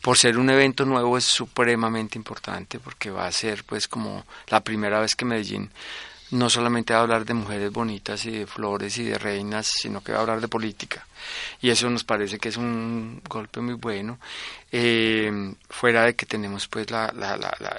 Por 0.00 0.16
ser 0.16 0.38
un 0.38 0.48
evento 0.48 0.86
nuevo 0.86 1.18
es 1.18 1.24
supremamente 1.24 2.16
importante 2.16 2.80
porque 2.80 3.10
va 3.10 3.26
a 3.26 3.32
ser 3.32 3.62
pues 3.64 3.88
como 3.88 4.24
la 4.48 4.60
primera 4.60 5.00
vez 5.00 5.14
que 5.14 5.26
Medellín 5.26 5.70
no 6.30 6.50
solamente 6.50 6.92
va 6.92 7.00
a 7.00 7.02
hablar 7.02 7.24
de 7.24 7.34
mujeres 7.34 7.70
bonitas 7.70 8.24
y 8.24 8.30
de 8.30 8.46
flores 8.46 8.98
y 8.98 9.04
de 9.04 9.18
reinas, 9.18 9.66
sino 9.66 10.02
que 10.02 10.12
va 10.12 10.18
a 10.18 10.20
hablar 10.22 10.40
de 10.40 10.48
política. 10.48 11.05
Y 11.60 11.70
eso 11.70 11.88
nos 11.90 12.04
parece 12.04 12.38
que 12.38 12.48
es 12.48 12.56
un 12.56 13.20
golpe 13.28 13.60
muy 13.60 13.74
bueno, 13.74 14.18
eh, 14.72 15.54
fuera 15.70 16.04
de 16.04 16.16
que 16.16 16.26
tenemos 16.26 16.66
pues 16.66 16.90
la, 16.90 17.12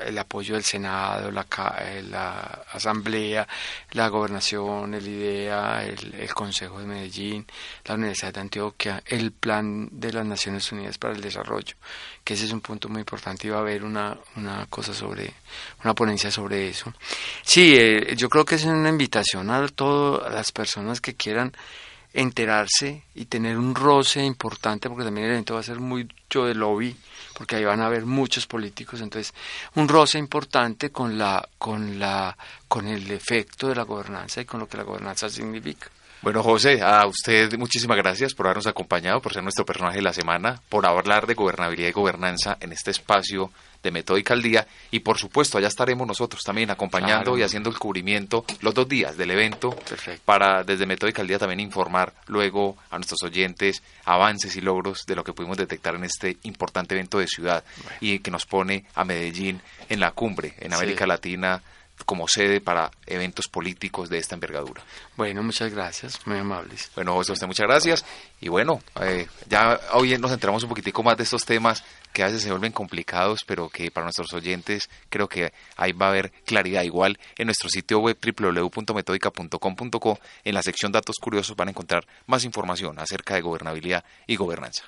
el 0.05 0.17
apoyo 0.17 0.55
del 0.55 0.63
Senado, 0.63 1.29
la, 1.31 1.45
eh, 1.81 2.03
la 2.09 2.63
Asamblea, 2.71 3.47
la 3.91 4.07
Gobernación, 4.07 4.93
el 4.93 5.07
IDEA, 5.07 5.85
el, 5.85 6.15
el, 6.15 6.33
Consejo 6.33 6.79
de 6.79 6.85
Medellín, 6.85 7.45
la 7.85 7.95
Universidad 7.95 8.33
de 8.33 8.39
Antioquia, 8.39 9.03
el 9.05 9.31
Plan 9.31 9.89
de 9.91 10.13
las 10.13 10.25
Naciones 10.25 10.71
Unidas 10.71 10.97
para 10.97 11.13
el 11.13 11.21
Desarrollo, 11.21 11.75
que 12.23 12.35
ese 12.35 12.45
es 12.45 12.51
un 12.51 12.61
punto 12.61 12.89
muy 12.89 12.99
importante 12.99 13.47
y 13.47 13.49
va 13.49 13.57
a 13.57 13.61
haber 13.61 13.83
una, 13.83 14.17
una 14.35 14.65
cosa 14.67 14.93
sobre, 14.93 15.33
una 15.83 15.93
ponencia 15.93 16.31
sobre 16.31 16.69
eso. 16.69 16.93
Sí, 17.43 17.75
eh, 17.77 18.15
yo 18.15 18.29
creo 18.29 18.45
que 18.45 18.55
es 18.55 18.63
una 18.63 18.89
invitación 18.89 19.51
a 19.51 19.67
todas 19.67 20.33
las 20.33 20.51
personas 20.51 21.01
que 21.01 21.15
quieran 21.15 21.53
enterarse 22.13 23.03
y 23.15 23.25
tener 23.25 23.57
un 23.57 23.75
roce 23.75 24.23
importante, 24.23 24.89
porque 24.89 25.03
también 25.03 25.27
el 25.27 25.33
evento 25.33 25.53
va 25.53 25.59
a 25.59 25.63
ser 25.63 25.79
mucho 25.79 26.45
de 26.45 26.55
lobby, 26.55 26.95
porque 27.35 27.55
ahí 27.55 27.65
van 27.65 27.81
a 27.81 27.87
haber 27.87 28.05
muchos 28.05 28.47
políticos, 28.47 29.01
entonces 29.01 29.33
un 29.75 29.87
roce 29.87 30.17
importante 30.17 30.91
con 30.91 31.17
la, 31.17 31.47
con 31.57 31.99
la, 31.99 32.35
con 32.67 32.87
el 32.87 33.09
efecto 33.11 33.67
de 33.67 33.75
la 33.75 33.83
gobernanza 33.83 34.41
y 34.41 34.45
con 34.45 34.59
lo 34.59 34.67
que 34.67 34.77
la 34.77 34.83
gobernanza 34.83 35.29
significa. 35.29 35.89
Bueno, 36.21 36.41
José, 36.41 36.81
a 36.81 37.05
usted 37.05 37.55
muchísimas 37.57 37.97
gracias 37.97 38.33
por 38.33 38.47
habernos 38.47 38.65
acompañado, 38.65 39.21
por 39.21 39.33
ser 39.33 39.43
nuestro 39.43 39.65
personaje 39.65 39.97
de 39.97 40.01
la 40.01 40.13
semana, 40.13 40.59
por 40.67 40.85
hablar 40.87 41.27
de 41.27 41.35
gobernabilidad 41.35 41.89
y 41.89 41.91
gobernanza 41.91 42.57
en 42.59 42.71
este 42.71 42.89
espacio 42.89 43.51
de 43.81 43.91
Metódica 43.91 44.33
al 44.33 44.41
Día 44.41 44.67
y 44.91 44.99
por 44.99 45.17
supuesto 45.17 45.57
allá 45.57 45.67
estaremos 45.67 46.07
nosotros 46.07 46.41
también 46.43 46.71
acompañando 46.71 47.37
y 47.37 47.43
haciendo 47.43 47.69
el 47.69 47.77
cubrimiento 47.77 48.45
los 48.61 48.73
dos 48.73 48.87
días 48.87 49.17
del 49.17 49.31
evento 49.31 49.77
para 50.25 50.63
desde 50.63 50.85
Metódica 50.85 51.21
al 51.21 51.27
Día 51.27 51.39
también 51.39 51.59
informar 51.59 52.13
luego 52.27 52.77
a 52.89 52.97
nuestros 52.97 53.23
oyentes 53.23 53.83
avances 54.05 54.55
y 54.55 54.61
logros 54.61 55.05
de 55.05 55.15
lo 55.15 55.23
que 55.23 55.33
pudimos 55.33 55.57
detectar 55.57 55.95
en 55.95 56.03
este 56.03 56.37
importante 56.43 56.95
evento 56.95 57.19
de 57.19 57.27
ciudad 57.27 57.63
y 58.01 58.19
que 58.19 58.31
nos 58.31 58.45
pone 58.45 58.85
a 58.95 59.03
Medellín 59.03 59.61
en 59.89 59.99
la 59.99 60.11
cumbre 60.11 60.53
en 60.59 60.73
América 60.73 61.07
Latina 61.07 61.61
como 62.05 62.27
sede 62.27 62.61
para 62.61 62.91
eventos 63.05 63.47
políticos 63.47 64.09
de 64.09 64.17
esta 64.17 64.35
envergadura. 64.35 64.83
Bueno, 65.15 65.43
muchas 65.43 65.73
gracias, 65.73 66.25
muy 66.25 66.37
amables. 66.37 66.91
Bueno, 66.95 67.13
José, 67.13 67.33
usted 67.33 67.47
muchas 67.47 67.67
gracias. 67.67 68.05
Y 68.39 68.49
bueno, 68.49 68.81
eh, 69.01 69.27
ya 69.47 69.79
hoy 69.93 70.17
nos 70.17 70.31
enteramos 70.31 70.63
un 70.63 70.69
poquitico 70.69 71.03
más 71.03 71.17
de 71.17 71.23
estos 71.23 71.45
temas 71.45 71.83
que 72.13 72.23
a 72.23 72.27
veces 72.27 72.43
se 72.43 72.51
vuelven 72.51 72.71
complicados, 72.71 73.41
pero 73.45 73.69
que 73.69 73.91
para 73.91 74.05
nuestros 74.05 74.33
oyentes 74.33 74.89
creo 75.09 75.27
que 75.27 75.53
ahí 75.75 75.91
va 75.91 76.07
a 76.07 76.09
haber 76.09 76.31
claridad. 76.45 76.83
Igual 76.83 77.19
en 77.37 77.47
nuestro 77.47 77.69
sitio 77.69 77.99
web 77.99 78.17
www.metodica.com.co, 78.19 80.19
en 80.43 80.53
la 80.53 80.63
sección 80.63 80.91
Datos 80.91 81.17
Curiosos 81.21 81.55
van 81.55 81.67
a 81.67 81.71
encontrar 81.71 82.07
más 82.25 82.43
información 82.43 82.97
acerca 82.99 83.35
de 83.35 83.41
gobernabilidad 83.41 84.03
y 84.25 84.35
gobernanza. 84.35 84.83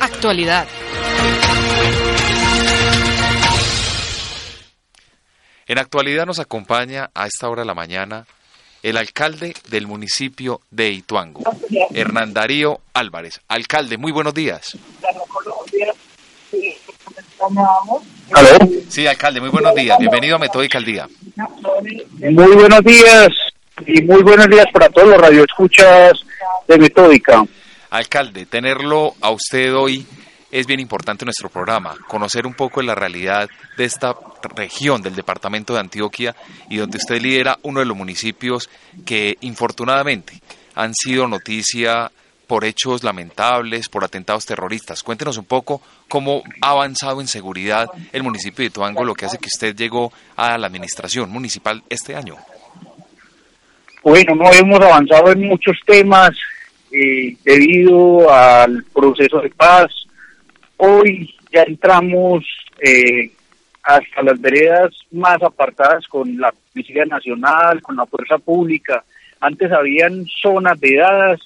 Actualidad. 0.00 0.66
En 5.66 5.78
actualidad 5.78 6.26
nos 6.26 6.38
acompaña 6.38 7.10
a 7.14 7.26
esta 7.26 7.48
hora 7.48 7.62
de 7.62 7.66
la 7.66 7.74
mañana 7.74 8.26
el 8.82 8.98
alcalde 8.98 9.54
del 9.70 9.86
municipio 9.86 10.60
de 10.70 10.90
Ituango, 10.90 11.40
Hernán 11.94 12.34
Darío 12.34 12.80
Álvarez. 12.92 13.40
Alcalde, 13.48 13.96
muy 13.96 14.12
buenos 14.12 14.34
días. 14.34 14.76
Sí, 18.88 19.06
alcalde, 19.06 19.40
muy 19.40 19.48
buenos 19.48 19.74
días. 19.74 19.98
Bienvenido 19.98 20.36
a 20.36 20.38
Metódica 20.38 20.76
al 20.76 20.84
Día. 20.84 21.08
Muy 22.20 22.54
buenos 22.54 22.84
días 22.84 23.28
y 23.86 24.02
muy 24.02 24.22
buenos 24.22 24.48
días 24.48 24.66
para 24.70 24.90
todos 24.90 25.08
los 25.08 25.18
radioescuchas 25.18 26.12
de 26.68 26.78
Metódica. 26.78 27.42
Alcalde, 27.88 28.44
tenerlo 28.44 29.14
a 29.22 29.30
usted 29.30 29.74
hoy 29.74 30.06
es 30.54 30.68
bien 30.68 30.78
importante 30.78 31.24
nuestro 31.24 31.48
programa, 31.48 31.96
conocer 32.06 32.46
un 32.46 32.54
poco 32.54 32.78
de 32.78 32.86
la 32.86 32.94
realidad 32.94 33.50
de 33.76 33.84
esta 33.84 34.14
región 34.54 35.02
del 35.02 35.16
departamento 35.16 35.74
de 35.74 35.80
Antioquia 35.80 36.36
y 36.70 36.76
donde 36.76 36.98
usted 36.98 37.20
lidera 37.20 37.58
uno 37.62 37.80
de 37.80 37.86
los 37.86 37.96
municipios 37.96 38.70
que 39.04 39.36
infortunadamente 39.40 40.34
han 40.76 40.94
sido 40.94 41.26
noticia 41.26 42.12
por 42.46 42.64
hechos 42.64 43.02
lamentables, 43.02 43.88
por 43.88 44.04
atentados 44.04 44.46
terroristas. 44.46 45.02
Cuéntenos 45.02 45.38
un 45.38 45.44
poco 45.44 45.82
cómo 46.06 46.44
ha 46.60 46.70
avanzado 46.70 47.20
en 47.20 47.26
seguridad 47.26 47.88
el 48.12 48.22
municipio 48.22 48.64
de 48.64 48.70
Tuango, 48.70 49.02
lo 49.02 49.14
que 49.14 49.26
hace 49.26 49.38
que 49.38 49.48
usted 49.52 49.74
llegó 49.74 50.12
a 50.36 50.56
la 50.56 50.68
administración 50.68 51.30
municipal 51.30 51.82
este 51.88 52.14
año. 52.14 52.36
Bueno, 54.04 54.36
no 54.36 54.52
hemos 54.52 54.80
avanzado 54.80 55.32
en 55.32 55.48
muchos 55.48 55.76
temas 55.84 56.30
eh, 56.92 57.36
debido 57.42 58.32
al 58.32 58.84
proceso 58.94 59.40
de 59.40 59.50
paz, 59.50 59.90
Hoy 60.76 61.34
ya 61.52 61.62
entramos 61.62 62.44
eh, 62.80 63.30
hasta 63.82 64.22
las 64.22 64.40
veredas 64.40 64.92
más 65.12 65.42
apartadas 65.42 66.06
con 66.08 66.36
la 66.38 66.52
Policía 66.72 67.04
Nacional, 67.04 67.80
con 67.82 67.96
la 67.96 68.06
Fuerza 68.06 68.38
Pública. 68.38 69.04
Antes 69.40 69.70
habían 69.70 70.26
zonas 70.26 70.78
vedadas, 70.80 71.40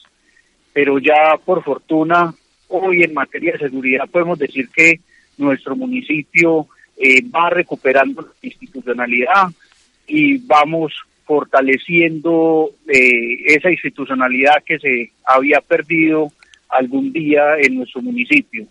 pero 0.73 0.99
ya 0.99 1.37
por 1.45 1.62
fortuna 1.62 2.33
hoy 2.69 3.03
en 3.03 3.14
materia 3.14 3.53
de 3.53 3.59
seguridad 3.59 4.09
podemos 4.09 4.38
decir 4.38 4.69
que 4.69 5.01
nuestro 5.37 5.75
municipio 5.75 6.67
eh, 6.97 7.23
va 7.35 7.51
recuperando 7.51 8.23
la 8.23 8.29
institucionalidad 8.43 9.49
y 10.07 10.38
vamos 10.38 10.93
fortaleciendo 11.25 12.71
eh, 12.88 13.55
esa 13.55 13.71
institucionalidad 13.71 14.62
que 14.64 14.79
se 14.79 15.12
había 15.25 15.61
perdido 15.61 16.33
algún 16.69 17.12
día 17.12 17.57
en 17.61 17.77
nuestro 17.77 18.01
municipio. 18.01 18.67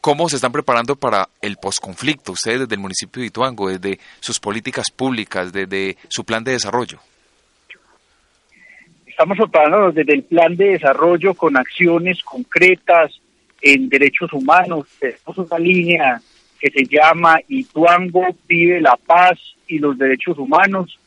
¿Cómo 0.00 0.28
se 0.28 0.36
están 0.36 0.52
preparando 0.52 0.94
para 0.94 1.28
el 1.42 1.56
posconflicto 1.56 2.32
ustedes 2.32 2.60
desde 2.60 2.74
el 2.76 2.80
municipio 2.80 3.20
de 3.20 3.26
Ituango, 3.26 3.68
desde 3.68 3.98
sus 4.20 4.38
políticas 4.38 4.90
públicas, 4.90 5.52
desde 5.52 5.96
su 6.08 6.24
plan 6.24 6.44
de 6.44 6.52
desarrollo? 6.52 6.98
Estamos 9.06 9.36
preparándonos 9.38 9.96
desde 9.96 10.14
el 10.14 10.22
plan 10.22 10.54
de 10.56 10.70
desarrollo 10.70 11.34
con 11.34 11.56
acciones 11.56 12.22
concretas 12.22 13.20
en 13.60 13.88
derechos 13.88 14.32
humanos. 14.32 14.86
Tenemos 15.00 15.36
una 15.36 15.58
línea 15.58 16.20
que 16.60 16.70
se 16.70 16.84
llama 16.84 17.40
Ituango 17.48 18.24
vive 18.46 18.80
la 18.80 18.96
paz 18.96 19.38
y 19.66 19.80
los 19.80 19.98
derechos 19.98 20.38
humanos, 20.38 20.98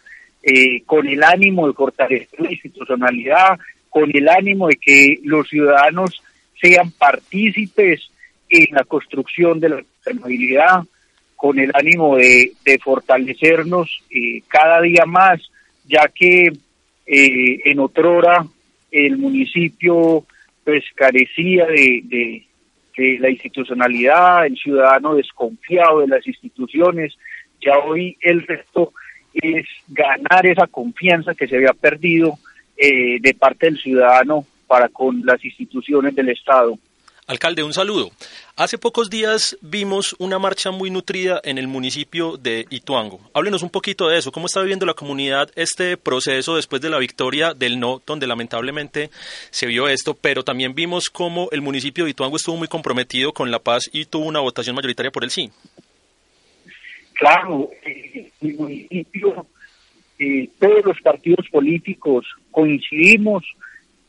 eh, 0.43 0.81
con 0.85 1.07
el 1.07 1.23
ánimo 1.23 1.67
de 1.67 1.73
fortalecer 1.73 2.39
la 2.41 2.51
institucionalidad, 2.51 3.57
con 3.89 4.09
el 4.13 4.27
ánimo 4.27 4.67
de 4.67 4.75
que 4.75 5.15
los 5.23 5.47
ciudadanos 5.47 6.21
sean 6.61 6.91
partícipes 6.91 8.10
en 8.51 8.75
la 8.75 8.83
construcción 8.83 9.59
de 9.59 9.69
la 9.69 9.77
sostenibilidad, 9.77 10.83
con 11.35 11.57
el 11.57 11.71
ánimo 11.73 12.17
de, 12.17 12.51
fortalecernos 12.83 14.03
eh, 14.11 14.43
cada 14.47 14.81
día 14.81 15.05
más, 15.07 15.41
ya 15.87 16.07
que 16.13 16.51
eh, 17.07 17.59
en 17.65 17.79
otrora 17.79 18.45
el 18.91 19.17
municipio 19.17 20.25
pues 20.63 20.83
carecía 20.93 21.65
de, 21.65 22.03
de, 22.03 22.45
la 23.19 23.31
institucionalidad, 23.31 24.45
el 24.45 24.55
ciudadano 24.57 25.15
desconfiado 25.15 26.01
de 26.01 26.07
las 26.07 26.27
instituciones, 26.27 27.17
ya 27.59 27.79
hoy 27.79 28.15
el 28.21 28.45
resto 28.45 28.93
es 29.33 29.65
ganar 29.87 30.45
esa 30.45 30.67
confianza 30.67 31.33
que 31.33 31.47
se 31.47 31.55
había 31.55 31.73
perdido 31.73 32.37
eh, 32.77 33.19
de 33.19 33.33
parte 33.33 33.65
del 33.65 33.79
ciudadano 33.79 34.45
para 34.67 34.89
con 34.89 35.25
las 35.25 35.43
instituciones 35.43 36.15
del 36.15 36.29
Estado. 36.29 36.77
Alcalde, 37.31 37.63
un 37.63 37.71
saludo. 37.71 38.11
Hace 38.57 38.77
pocos 38.77 39.09
días 39.09 39.57
vimos 39.61 40.17
una 40.19 40.37
marcha 40.37 40.69
muy 40.69 40.89
nutrida 40.89 41.39
en 41.45 41.57
el 41.57 41.69
municipio 41.69 42.35
de 42.35 42.65
Ituango. 42.69 43.21
Háblenos 43.33 43.63
un 43.63 43.69
poquito 43.69 44.09
de 44.09 44.17
eso. 44.17 44.33
¿Cómo 44.33 44.47
está 44.47 44.59
viviendo 44.59 44.85
la 44.85 44.95
comunidad 44.95 45.49
este 45.55 45.95
proceso 45.95 46.57
después 46.57 46.81
de 46.81 46.89
la 46.89 46.99
victoria 46.99 47.53
del 47.53 47.79
no, 47.79 48.01
donde 48.05 48.27
lamentablemente 48.27 49.11
se 49.49 49.65
vio 49.65 49.87
esto? 49.87 50.13
Pero 50.13 50.43
también 50.43 50.75
vimos 50.75 51.09
cómo 51.09 51.47
el 51.53 51.61
municipio 51.61 52.03
de 52.03 52.11
Ituango 52.11 52.35
estuvo 52.35 52.57
muy 52.57 52.67
comprometido 52.67 53.31
con 53.31 53.49
la 53.49 53.59
paz 53.59 53.89
y 53.93 54.03
tuvo 54.03 54.25
una 54.25 54.41
votación 54.41 54.75
mayoritaria 54.75 55.09
por 55.09 55.23
el 55.23 55.29
sí. 55.29 55.49
Claro, 57.13 57.69
eh, 57.85 58.29
el 58.41 58.55
municipio, 58.55 59.47
eh, 60.19 60.49
todos 60.59 60.83
los 60.83 60.99
partidos 60.99 61.47
políticos 61.49 62.25
coincidimos 62.51 63.45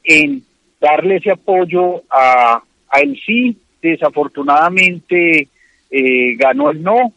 en 0.02 0.42
darle 0.80 1.18
ese 1.18 1.30
apoyo 1.30 2.02
a 2.10 2.64
a 2.92 3.00
él 3.00 3.18
sí, 3.24 3.56
desafortunadamente 3.80 5.48
eh, 5.90 6.36
ganó 6.36 6.70
el 6.70 6.82
no, 6.82 7.12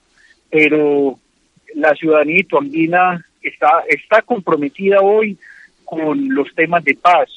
pero 0.50 1.20
la 1.76 1.94
ciudadanía 1.96 2.40
ituanguina 2.40 3.26
está, 3.42 3.84
está 3.88 4.22
comprometida 4.22 5.02
hoy 5.02 5.38
con 5.84 6.34
los 6.34 6.54
temas 6.56 6.84
de 6.84 6.96
paz. 6.96 7.30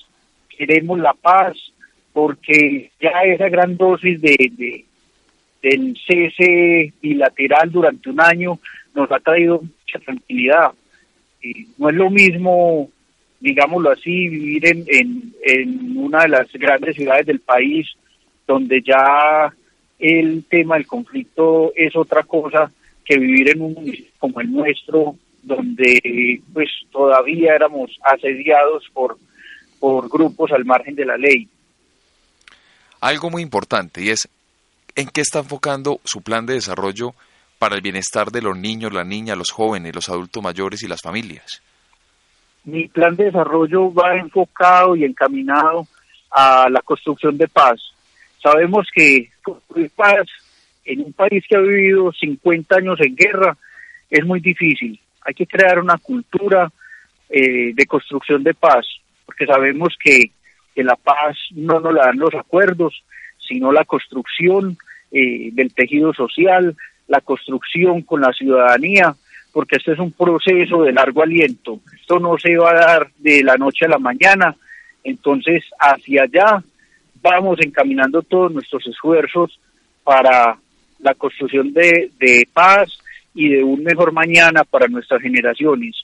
Queremos 0.57 1.01
la 1.01 1.14
paz 1.14 1.57
porque 2.12 2.90
ya 3.01 3.11
esa 3.24 3.48
gran 3.48 3.77
dosis 3.77 4.20
de, 4.20 4.85
del 5.62 5.98
cese 6.07 6.92
bilateral 7.03 7.70
durante 7.70 8.11
un 8.11 8.20
año 8.20 8.61
nos 8.94 9.11
ha 9.11 9.18
traído 9.18 9.61
mucha 9.61 9.98
tranquilidad. 10.05 10.72
no 11.77 11.88
es 11.90 11.94
lo 11.96 12.11
mismo, 12.11 12.88
digámoslo 13.40 13.90
así, 13.90 14.29
vivir 14.29 14.66
en, 14.66 14.85
en, 14.87 15.35
en 15.44 15.96
una 15.96 16.22
de 16.22 16.29
las 16.29 16.53
grandes 16.53 16.94
ciudades 16.94 17.27
del 17.27 17.40
país 17.40 17.87
donde 18.49 18.83
ya 18.83 19.55
el 19.99 20.45
tema 20.49 20.77
del 20.77 20.87
conflicto 20.87 21.73
es 21.77 21.95
otra 21.95 22.23
cosa 22.23 22.73
que 23.05 23.19
vivir 23.19 23.51
en 23.51 23.61
un 23.61 23.75
municipio 23.75 24.11
como 24.19 24.41
el 24.41 24.51
nuestro, 24.51 25.17
donde 25.43 26.41
pues 26.53 26.69
todavía 26.91 27.55
éramos 27.55 27.91
asediados 28.03 28.85
por, 28.93 29.19
por 29.79 30.09
grupos 30.09 30.51
al 30.51 30.65
margen 30.65 30.95
de 30.95 31.05
la 31.05 31.17
ley. 31.17 31.47
Algo 33.01 33.31
muy 33.31 33.43
importante 33.43 34.03
y 34.03 34.09
es 34.09 34.29
en 34.97 35.09
qué 35.09 35.21
está 35.21 35.41
enfocando 35.41 36.01
su 36.05 36.23
plan 36.23 36.47
de 36.47 36.55
desarrollo 36.55 37.15
para 37.59 37.77
el 37.77 37.83
bienestar 37.83 38.31
de 38.31 38.43
los 38.43 38.57
niños, 38.57 38.93
las 38.93 39.07
niñas, 39.07 39.37
los 39.37 39.51
jóvenes, 39.51 39.95
los 39.95 40.09
adultos 40.09 40.43
mayores 40.43 40.83
y 40.83 40.89
las 40.89 41.03
familias. 41.03 41.63
Mi 42.65 42.89
plan 42.89 43.15
de 43.15 43.25
desarrollo 43.25 43.93
va 43.93 44.17
enfocado 44.17 44.97
y 44.97 45.05
encaminado 45.05 45.87
a 46.31 46.69
la 46.69 46.83
construcción 46.83 47.37
de 47.39 47.49
paz, 47.49 47.81
Sabemos 48.42 48.87
que 48.94 49.31
construir 49.42 49.90
paz 49.90 50.27
en 50.85 51.01
un 51.01 51.12
país 51.12 51.44
que 51.48 51.57
ha 51.57 51.61
vivido 51.61 52.12
50 52.12 52.77
años 52.77 52.98
en 53.01 53.14
guerra 53.14 53.57
es 54.11 54.24
muy 54.24 54.40
difícil. 54.40 54.98
Hay 55.22 55.35
que 55.35 55.46
crear 55.46 55.79
una 55.79 55.98
cultura 55.98 56.70
eh, 57.29 57.72
de 57.74 57.87
construcción 57.87 58.42
de 58.42 58.55
paz, 58.55 58.87
porque 59.27 59.46
sabemos 59.46 59.94
que, 60.03 60.31
la 60.77 60.94
paz 60.94 61.37
no 61.57 61.81
nos 61.81 61.92
la 61.92 62.07
dan 62.07 62.18
los 62.18 62.33
acuerdos, 62.37 63.03
sino 63.37 63.72
la 63.72 63.85
construcción 63.85 64.79
eh, 65.11 65.48
del 65.53 65.74
tejido 65.74 66.14
social, 66.14 66.77
la 67.09 67.20
construcción 67.20 68.03
con 68.03 68.20
la 68.20 68.33
ciudadanía, 68.33 69.12
porque 69.53 69.79
este 69.79 69.94
es 69.94 69.98
un 69.98 70.12
proceso 70.12 70.85
de 70.85 70.92
largo 70.92 71.24
aliento. 71.24 71.81
Esto 72.01 72.20
no 72.20 72.38
se 72.38 72.57
va 72.57 72.70
a 72.70 72.74
dar 72.74 73.11
de 73.18 73.42
la 73.42 73.57
noche 73.57 73.87
a 73.87 73.88
la 73.88 73.98
mañana. 73.98 74.55
Entonces, 75.03 75.64
hacia 75.81 76.22
allá 76.22 76.62
vamos 77.29 77.59
encaminando 77.61 78.23
todos 78.23 78.53
nuestros 78.53 78.87
esfuerzos 78.87 79.59
para 80.03 80.59
la 81.01 81.14
construcción 81.14 81.73
de, 81.73 82.11
de 82.19 82.49
paz 82.53 82.99
y 83.35 83.51
de 83.51 83.62
un 83.62 83.83
mejor 83.83 84.12
mañana 84.12 84.64
para 84.64 84.88
nuestras 84.88 85.21
generaciones. 85.21 85.95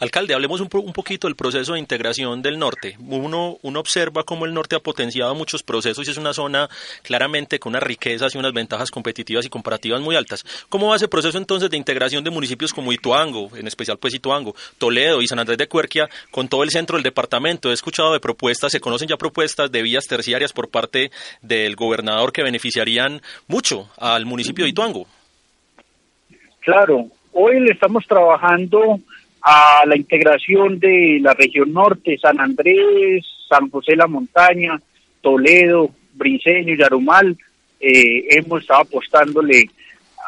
Alcalde, 0.00 0.32
hablemos 0.32 0.60
un, 0.60 0.68
poquito 0.68 1.26
del 1.26 1.34
proceso 1.34 1.72
de 1.72 1.80
integración 1.80 2.40
del 2.40 2.56
norte. 2.56 2.96
Uno, 3.00 3.58
uno 3.62 3.80
observa 3.80 4.22
cómo 4.22 4.46
el 4.46 4.54
norte 4.54 4.76
ha 4.76 4.80
potenciado 4.80 5.34
muchos 5.34 5.64
procesos 5.64 6.06
y 6.06 6.12
es 6.12 6.16
una 6.18 6.32
zona 6.32 6.68
claramente 7.02 7.58
con 7.58 7.70
unas 7.70 7.82
riquezas 7.82 8.32
y 8.32 8.38
unas 8.38 8.52
ventajas 8.52 8.92
competitivas 8.92 9.44
y 9.44 9.48
comparativas 9.48 10.00
muy 10.00 10.14
altas. 10.14 10.44
¿Cómo 10.68 10.88
va 10.88 10.96
ese 10.96 11.08
proceso 11.08 11.36
entonces 11.36 11.68
de 11.68 11.76
integración 11.76 12.22
de 12.22 12.30
municipios 12.30 12.72
como 12.72 12.92
Ituango, 12.92 13.50
en 13.56 13.66
especial 13.66 13.98
pues 13.98 14.14
Ituango, 14.14 14.54
Toledo 14.78 15.20
y 15.20 15.26
San 15.26 15.40
Andrés 15.40 15.58
de 15.58 15.66
Cuerquia, 15.66 16.08
con 16.30 16.46
todo 16.46 16.62
el 16.62 16.70
centro 16.70 16.96
del 16.96 17.02
departamento? 17.02 17.70
He 17.70 17.74
escuchado 17.74 18.12
de 18.12 18.20
propuestas, 18.20 18.70
se 18.70 18.78
conocen 18.78 19.08
ya 19.08 19.16
propuestas 19.16 19.72
de 19.72 19.82
vías 19.82 20.06
terciarias 20.06 20.52
por 20.52 20.68
parte 20.68 21.10
del 21.42 21.74
gobernador 21.74 22.32
que 22.32 22.44
beneficiarían 22.44 23.20
mucho 23.48 23.90
al 23.98 24.26
municipio 24.26 24.64
de 24.64 24.70
Ituango. 24.70 25.08
Claro, 26.60 27.06
hoy 27.32 27.58
le 27.58 27.72
estamos 27.72 28.06
trabajando 28.06 29.00
a 29.42 29.84
la 29.86 29.96
integración 29.96 30.78
de 30.78 31.18
la 31.20 31.34
región 31.34 31.72
norte, 31.72 32.18
San 32.20 32.40
Andrés, 32.40 33.24
San 33.48 33.70
José 33.70 33.96
la 33.96 34.06
Montaña, 34.06 34.80
Toledo, 35.20 35.90
Briceño, 36.14 36.74
Yarumal, 36.74 37.36
eh, 37.80 38.26
hemos 38.30 38.62
estado 38.62 38.82
apostándole 38.82 39.70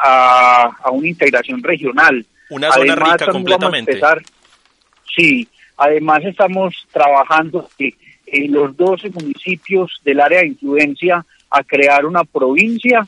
a, 0.03 0.91
una 0.93 1.09
integración 1.09 1.63
regional. 1.63 2.25
Una 2.49 2.71
zona 2.73 2.93
además, 2.93 3.13
rica 3.13 3.33
completamente. 3.33 4.01
sí, 5.15 5.47
además 5.77 6.25
estamos 6.25 6.75
trabajando 6.93 7.69
en 7.79 8.53
los 8.53 8.77
12 8.77 9.11
municipios 9.11 10.01
del 10.05 10.21
área 10.21 10.41
de 10.41 10.49
influencia 10.49 11.25
a 11.51 11.65
crear 11.65 12.07
una 12.07 12.25
provincia 12.25 13.07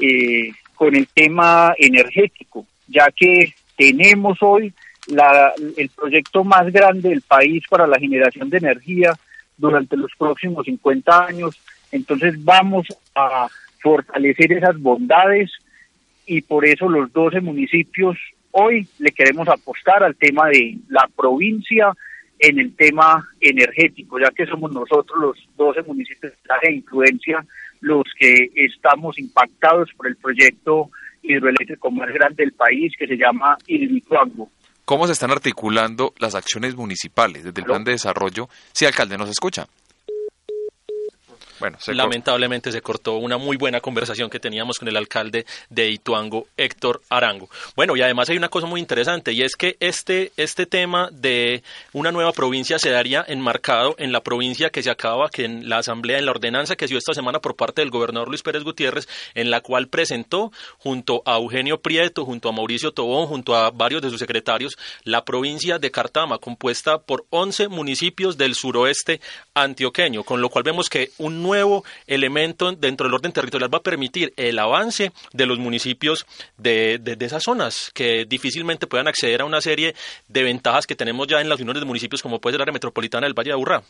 eh, 0.00 0.50
con 0.74 0.94
el 0.94 1.06
tema 1.08 1.74
energético, 1.78 2.66
ya 2.88 3.10
que 3.14 3.54
tenemos 3.76 4.38
hoy 4.40 4.72
la, 5.08 5.52
el 5.76 5.88
proyecto 5.90 6.44
más 6.44 6.72
grande 6.72 7.10
del 7.10 7.22
país 7.22 7.64
para 7.68 7.86
la 7.86 7.98
generación 7.98 8.50
de 8.50 8.58
energía 8.58 9.14
durante 9.56 9.96
los 9.96 10.10
próximos 10.18 10.64
50 10.64 11.26
años. 11.26 11.60
Entonces 11.92 12.42
vamos 12.42 12.86
a 13.14 13.48
fortalecer 13.80 14.52
esas 14.52 14.80
bondades 14.80 15.50
y 16.26 16.40
por 16.40 16.64
eso 16.64 16.88
los 16.88 17.12
12 17.12 17.40
municipios 17.40 18.16
hoy 18.50 18.88
le 18.98 19.12
queremos 19.12 19.48
apostar 19.48 20.02
al 20.02 20.16
tema 20.16 20.48
de 20.48 20.78
la 20.88 21.08
provincia 21.14 21.92
en 22.38 22.58
el 22.58 22.74
tema 22.74 23.28
energético, 23.40 24.18
ya 24.18 24.30
que 24.30 24.46
somos 24.46 24.72
nosotros 24.72 25.18
los 25.20 25.56
12 25.56 25.82
municipios 25.82 26.32
de 26.62 26.72
influencia 26.72 27.44
los 27.80 28.04
que 28.18 28.50
estamos 28.54 29.18
impactados 29.18 29.90
por 29.94 30.06
el 30.06 30.16
proyecto 30.16 30.90
hidroeléctrico 31.22 31.90
más 31.90 32.12
grande 32.12 32.42
del 32.44 32.52
país 32.52 32.94
que 32.98 33.06
se 33.06 33.16
llama 33.16 33.58
Ilvituango. 33.66 34.48
¿Cómo 34.84 35.06
se 35.06 35.14
están 35.14 35.30
articulando 35.30 36.12
las 36.18 36.34
acciones 36.34 36.74
municipales 36.76 37.42
desde 37.42 37.60
el 37.60 37.66
plan 37.66 37.84
de 37.84 37.92
desarrollo? 37.92 38.50
Si 38.72 38.84
alcalde 38.84 39.16
nos 39.16 39.30
escucha. 39.30 39.66
Lamentablemente 41.88 42.72
se 42.72 42.82
cortó 42.82 43.16
una 43.16 43.38
muy 43.38 43.56
buena 43.56 43.80
conversación 43.80 44.30
que 44.30 44.40
teníamos 44.40 44.78
con 44.78 44.88
el 44.88 44.96
alcalde 44.96 45.46
de 45.70 45.90
Ituango, 45.90 46.46
Héctor 46.56 47.02
Arango. 47.08 47.48
Bueno, 47.76 47.96
y 47.96 48.02
además 48.02 48.28
hay 48.30 48.36
una 48.36 48.48
cosa 48.48 48.66
muy 48.66 48.80
interesante 48.80 49.32
y 49.32 49.42
es 49.42 49.56
que 49.56 49.76
este, 49.80 50.32
este 50.36 50.66
tema 50.66 51.08
de 51.12 51.62
una 51.92 52.12
nueva 52.12 52.32
provincia 52.32 52.78
se 52.78 52.90
daría 52.90 53.24
enmarcado 53.26 53.94
en 53.98 54.12
la 54.12 54.22
provincia 54.22 54.70
que 54.70 54.82
se 54.82 54.90
acaba, 54.90 55.28
que 55.30 55.44
en 55.44 55.68
la 55.68 55.78
asamblea, 55.78 56.18
en 56.18 56.26
la 56.26 56.32
ordenanza 56.32 56.76
que 56.76 56.86
se 56.86 56.92
dio 56.92 56.98
esta 56.98 57.14
semana 57.14 57.40
por 57.40 57.56
parte 57.56 57.80
del 57.82 57.90
gobernador 57.90 58.28
Luis 58.28 58.42
Pérez 58.42 58.62
Gutiérrez, 58.62 59.08
en 59.34 59.50
la 59.50 59.60
cual 59.60 59.88
presentó 59.88 60.52
junto 60.78 61.22
a 61.24 61.36
Eugenio 61.36 61.80
Prieto, 61.80 62.24
junto 62.24 62.48
a 62.48 62.52
Mauricio 62.52 62.92
Tobón, 62.92 63.26
junto 63.26 63.56
a 63.56 63.70
varios 63.70 64.02
de 64.02 64.10
sus 64.10 64.18
secretarios, 64.18 64.76
la 65.04 65.24
provincia 65.24 65.78
de 65.78 65.90
Cartama, 65.90 66.38
compuesta 66.38 66.98
por 66.98 67.24
11 67.30 67.68
municipios 67.68 68.36
del 68.36 68.54
suroeste 68.54 69.20
antioqueño, 69.54 70.24
con 70.24 70.40
lo 70.40 70.48
cual 70.48 70.64
vemos 70.64 70.88
que 70.88 71.10
un 71.18 71.42
nuevo 71.42 71.53
elemento 72.06 72.72
dentro 72.72 73.06
del 73.06 73.14
orden 73.14 73.32
territorial 73.32 73.72
va 73.72 73.78
a 73.78 73.82
permitir 73.82 74.32
el 74.36 74.58
avance 74.58 75.12
de 75.32 75.46
los 75.46 75.58
municipios 75.58 76.26
de, 76.58 76.98
de, 76.98 77.24
esas 77.24 77.42
zonas, 77.42 77.90
que 77.94 78.24
difícilmente 78.24 78.86
puedan 78.86 79.08
acceder 79.08 79.42
a 79.42 79.44
una 79.44 79.60
serie 79.60 79.94
de 80.28 80.42
ventajas 80.42 80.86
que 80.86 80.96
tenemos 80.96 81.26
ya 81.26 81.40
en 81.40 81.48
las 81.48 81.60
uniones 81.60 81.80
de 81.80 81.86
municipios, 81.86 82.22
como 82.22 82.40
puede 82.40 82.54
ser 82.54 82.60
la 82.60 82.64
área 82.64 82.72
metropolitana 82.72 83.26
del 83.26 83.34
Valle 83.34 83.50
de 83.50 83.54
Aburrá. 83.54 83.82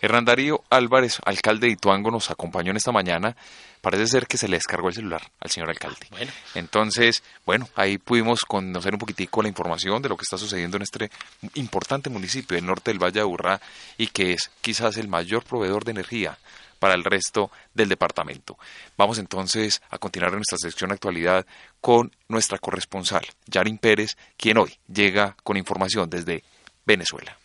Hernán 0.00 0.24
Darío 0.24 0.62
Álvarez, 0.68 1.18
alcalde 1.24 1.68
de 1.68 1.72
Ituango, 1.72 2.10
nos 2.10 2.30
acompañó 2.30 2.70
en 2.70 2.76
esta 2.76 2.92
mañana. 2.92 3.36
Parece 3.80 4.06
ser 4.06 4.26
que 4.26 4.36
se 4.36 4.48
le 4.48 4.56
descargó 4.56 4.88
el 4.88 4.94
celular 4.94 5.22
al 5.40 5.50
señor 5.50 5.70
alcalde. 5.70 6.06
Entonces, 6.54 7.22
bueno, 7.44 7.68
ahí 7.76 7.98
pudimos 7.98 8.40
conocer 8.40 8.92
un 8.92 8.98
poquitico 8.98 9.42
la 9.42 9.48
información 9.48 10.02
de 10.02 10.08
lo 10.08 10.16
que 10.16 10.22
está 10.22 10.38
sucediendo 10.38 10.76
en 10.76 10.82
este 10.82 11.10
importante 11.54 12.10
municipio 12.10 12.56
del 12.56 12.66
norte 12.66 12.90
del 12.90 13.02
Valle 13.02 13.14
de 13.14 13.20
Aburrá 13.20 13.60
y 13.96 14.08
que 14.08 14.32
es 14.32 14.50
quizás 14.60 14.96
el 14.96 15.08
mayor 15.08 15.44
proveedor 15.44 15.84
de 15.84 15.92
energía 15.92 16.38
para 16.78 16.94
el 16.94 17.04
resto 17.04 17.50
del 17.74 17.88
departamento. 17.88 18.58
Vamos 18.96 19.18
entonces 19.18 19.82
a 19.90 19.98
continuar 19.98 20.32
en 20.32 20.38
nuestra 20.38 20.58
sección 20.58 20.92
actualidad 20.92 21.46
con 21.80 22.14
nuestra 22.28 22.58
corresponsal, 22.58 23.26
Yarin 23.46 23.78
Pérez, 23.78 24.16
quien 24.36 24.58
hoy 24.58 24.78
llega 24.92 25.36
con 25.42 25.56
información 25.56 26.10
desde 26.10 26.44
Venezuela. 26.84 27.36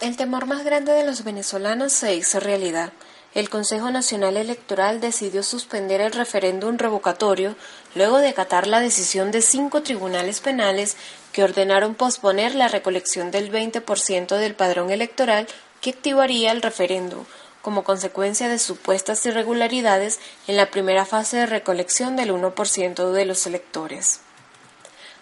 El 0.00 0.16
temor 0.16 0.46
más 0.46 0.64
grande 0.64 0.92
de 0.92 1.06
los 1.06 1.24
venezolanos 1.24 1.92
se 1.92 2.14
hizo 2.14 2.38
realidad. 2.38 2.92
El 3.34 3.50
Consejo 3.50 3.90
Nacional 3.90 4.36
Electoral 4.36 5.00
decidió 5.00 5.42
suspender 5.42 6.00
el 6.00 6.12
referéndum 6.12 6.78
revocatorio 6.78 7.54
luego 7.94 8.18
de 8.18 8.28
acatar 8.28 8.66
la 8.66 8.80
decisión 8.80 9.30
de 9.30 9.42
cinco 9.42 9.82
tribunales 9.82 10.40
penales 10.40 10.96
que 11.32 11.44
ordenaron 11.44 11.94
posponer 11.94 12.54
la 12.54 12.68
recolección 12.68 13.30
del 13.30 13.52
20% 13.52 14.38
del 14.38 14.54
padrón 14.54 14.90
electoral 14.90 15.46
que 15.82 15.90
activaría 15.90 16.50
el 16.50 16.62
referéndum, 16.62 17.24
como 17.66 17.82
consecuencia 17.82 18.48
de 18.48 18.60
supuestas 18.60 19.26
irregularidades 19.26 20.20
en 20.46 20.56
la 20.56 20.70
primera 20.70 21.04
fase 21.04 21.38
de 21.38 21.46
recolección 21.46 22.14
del 22.14 22.30
1% 22.30 23.10
de 23.10 23.24
los 23.24 23.44
electores. 23.44 24.20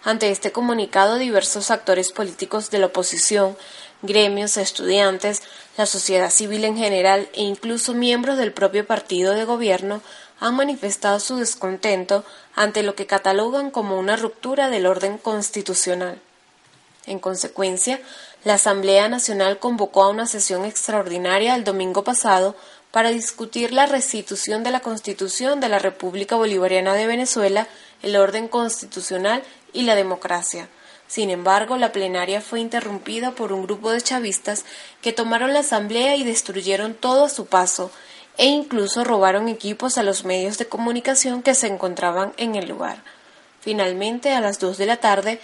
Ante 0.03 0.29
este 0.29 0.51
comunicado, 0.51 1.17
diversos 1.17 1.71
actores 1.71 2.11
políticos 2.11 2.69
de 2.69 2.77
la 2.77 2.85
oposición 2.85 3.57
gremios, 4.03 4.57
estudiantes, 4.57 5.41
la 5.75 5.87
sociedad 5.87 6.29
civil 6.29 6.65
en 6.65 6.77
general 6.77 7.27
e 7.33 7.41
incluso 7.41 7.95
miembros 7.95 8.37
del 8.37 8.53
propio 8.53 8.85
partido 8.85 9.33
de 9.33 9.45
gobierno 9.45 10.03
han 10.39 10.55
manifestado 10.55 11.19
su 11.19 11.37
descontento 11.37 12.23
ante 12.53 12.83
lo 12.83 12.93
que 12.93 13.07
catalogan 13.07 13.71
como 13.71 13.97
una 13.97 14.17
ruptura 14.17 14.69
del 14.69 14.85
orden 14.85 15.17
constitucional. 15.17 16.21
En 17.07 17.17
consecuencia, 17.17 17.99
la 18.45 18.53
Asamblea 18.53 19.09
Nacional 19.09 19.59
convocó 19.59 20.03
a 20.03 20.09
una 20.09 20.25
sesión 20.25 20.63
extraordinaria 20.63 21.55
el 21.55 21.65
domingo 21.65 22.05
pasado 22.05 22.55
para 22.91 23.09
discutir 23.09 23.73
la 23.73 23.85
restitución 23.85 24.63
de 24.63 24.71
la 24.71 24.79
Constitución 24.79 25.59
de 25.59 25.67
la 25.67 25.79
República 25.79 26.37
Bolivariana 26.37 26.93
de 26.93 27.07
Venezuela, 27.07 27.67
el 28.01 28.15
orden 28.15 28.47
constitucional 28.47 29.43
y 29.73 29.81
la 29.81 29.95
democracia, 29.95 30.69
sin 31.07 31.29
embargo, 31.29 31.77
la 31.77 31.91
plenaria 31.91 32.41
fue 32.41 32.59
interrumpida 32.59 33.31
por 33.31 33.53
un 33.53 33.63
grupo 33.63 33.91
de 33.91 34.01
chavistas 34.01 34.65
que 35.01 35.13
tomaron 35.13 35.53
la 35.53 35.59
asamblea 35.59 36.15
y 36.15 36.23
destruyeron 36.23 36.95
todo 36.95 37.25
a 37.25 37.29
su 37.29 37.45
paso, 37.45 37.91
e 38.37 38.47
incluso 38.47 39.03
robaron 39.03 39.47
equipos 39.47 39.97
a 39.97 40.03
los 40.03 40.25
medios 40.25 40.57
de 40.57 40.67
comunicación 40.67 41.43
que 41.43 41.55
se 41.55 41.67
encontraban 41.67 42.33
en 42.37 42.55
el 42.55 42.67
lugar. 42.67 43.03
Finalmente, 43.61 44.33
a 44.33 44.41
las 44.41 44.59
dos 44.59 44.77
de 44.77 44.87
la 44.87 44.97
tarde, 44.97 45.39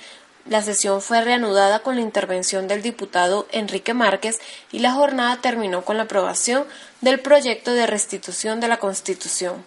la 0.46 0.62
sesión 0.62 1.02
fue 1.02 1.22
reanudada 1.22 1.80
con 1.80 1.96
la 1.96 2.02
intervención 2.02 2.68
del 2.68 2.82
diputado 2.82 3.48
Enrique 3.52 3.94
Márquez 3.94 4.40
y 4.72 4.80
la 4.80 4.94
jornada 4.94 5.40
terminó 5.42 5.84
con 5.86 5.98
la 5.98 6.04
aprobación 6.04 6.66
del 7.02 7.20
proyecto 7.20 7.74
de 7.74 7.88
restitución 7.88 8.60
de 8.60 8.68
la 8.68 8.78
Constitución. 8.78 9.64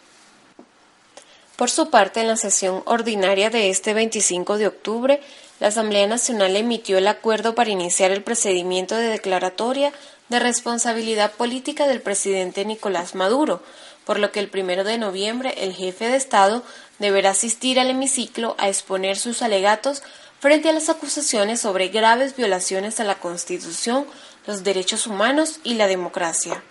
Por 1.57 1.71
su 1.71 1.89
parte, 1.91 2.21
en 2.21 2.29
la 2.29 2.37
sesión 2.37 2.83
ordinaria 2.85 3.49
de 3.49 3.71
este 3.71 3.95
25 3.95 4.59
de 4.59 4.67
octubre, 4.67 5.21
la 5.61 5.69
Asamblea 5.69 6.07
Nacional 6.09 6.57
emitió 6.57 6.99
el 6.99 7.07
acuerdo 7.07 7.55
para 7.55 7.71
iniciar 7.71 8.11
el 8.11 8.25
procedimiento 8.25 8.97
de 8.97 9.07
declaratoria 9.07 9.93
de 10.29 10.41
responsabilidad 10.41 11.33
política 11.33 11.87
del 11.87 12.01
presidente 12.01 12.65
Nicolás 12.65 13.15
Maduro, 13.15 13.63
por 14.05 14.19
lo 14.19 14.33
que 14.33 14.41
el 14.41 14.49
primero 14.49 14.83
de 14.83 14.99
noviembre 14.99 15.55
el 15.59 15.73
jefe 15.73 16.09
de 16.09 16.17
Estado 16.17 16.65
deberá 16.99 17.31
asistir 17.31 17.79
al 17.79 17.91
hemiciclo 17.91 18.57
a 18.59 18.69
exponer 18.69 19.17
sus 19.17 19.41
alegatos 19.41 20.03
frente 20.45 20.69
a 20.69 20.75
las 20.75 20.91
acusaciones 20.91 21.59
sobre 21.59 21.89
graves 21.89 22.37
violaciones 22.37 23.01
a 23.01 23.05
la 23.05 23.15
Constitución, 23.15 24.05
los 24.47 24.63
derechos 24.63 25.07
humanos 25.07 25.59
y 25.65 25.73
la 25.73 25.87
democracia. 25.87 26.63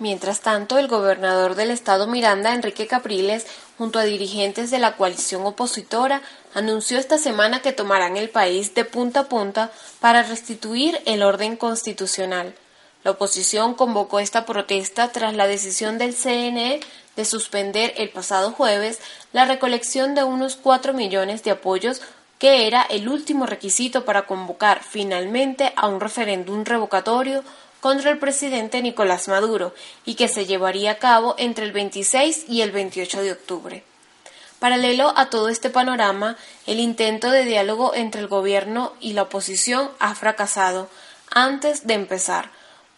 Mientras 0.00 0.40
tanto, 0.40 0.76
el 0.78 0.88
gobernador 0.88 1.54
del 1.54 1.70
estado 1.70 2.08
Miranda, 2.08 2.52
Enrique 2.52 2.88
Capriles, 2.88 3.46
junto 3.78 4.00
a 4.00 4.02
dirigentes 4.02 4.72
de 4.72 4.80
la 4.80 4.96
coalición 4.96 5.46
opositora, 5.46 6.20
anunció 6.52 6.98
esta 6.98 7.16
semana 7.16 7.62
que 7.62 7.72
tomarán 7.72 8.16
el 8.16 8.28
país 8.28 8.74
de 8.74 8.84
punta 8.84 9.20
a 9.20 9.28
punta 9.28 9.70
para 10.00 10.24
restituir 10.24 11.00
el 11.06 11.22
orden 11.22 11.56
constitucional. 11.56 12.56
La 13.04 13.12
oposición 13.12 13.74
convocó 13.74 14.18
esta 14.18 14.46
protesta 14.46 15.12
tras 15.12 15.36
la 15.36 15.46
decisión 15.46 15.96
del 15.96 16.12
CNE 16.12 16.80
de 17.14 17.24
suspender 17.24 17.94
el 17.98 18.10
pasado 18.10 18.50
jueves 18.50 18.98
la 19.32 19.44
recolección 19.44 20.16
de 20.16 20.24
unos 20.24 20.56
cuatro 20.56 20.92
millones 20.92 21.44
de 21.44 21.52
apoyos 21.52 22.02
que 22.44 22.66
era 22.66 22.82
el 22.82 23.08
último 23.08 23.46
requisito 23.46 24.04
para 24.04 24.26
convocar 24.26 24.82
finalmente 24.84 25.72
a 25.76 25.88
un 25.88 25.98
referéndum 25.98 26.62
revocatorio 26.62 27.42
contra 27.80 28.10
el 28.10 28.18
presidente 28.18 28.82
Nicolás 28.82 29.28
Maduro 29.28 29.72
y 30.04 30.14
que 30.14 30.28
se 30.28 30.44
llevaría 30.44 30.90
a 30.90 30.98
cabo 30.98 31.36
entre 31.38 31.64
el 31.64 31.72
26 31.72 32.44
y 32.46 32.60
el 32.60 32.70
28 32.70 33.22
de 33.22 33.32
octubre. 33.32 33.82
Paralelo 34.58 35.14
a 35.16 35.30
todo 35.30 35.48
este 35.48 35.70
panorama, 35.70 36.36
el 36.66 36.80
intento 36.80 37.30
de 37.30 37.46
diálogo 37.46 37.94
entre 37.94 38.20
el 38.20 38.28
gobierno 38.28 38.92
y 39.00 39.14
la 39.14 39.22
oposición 39.22 39.90
ha 39.98 40.14
fracasado 40.14 40.90
antes 41.30 41.86
de 41.86 41.94
empezar, 41.94 42.50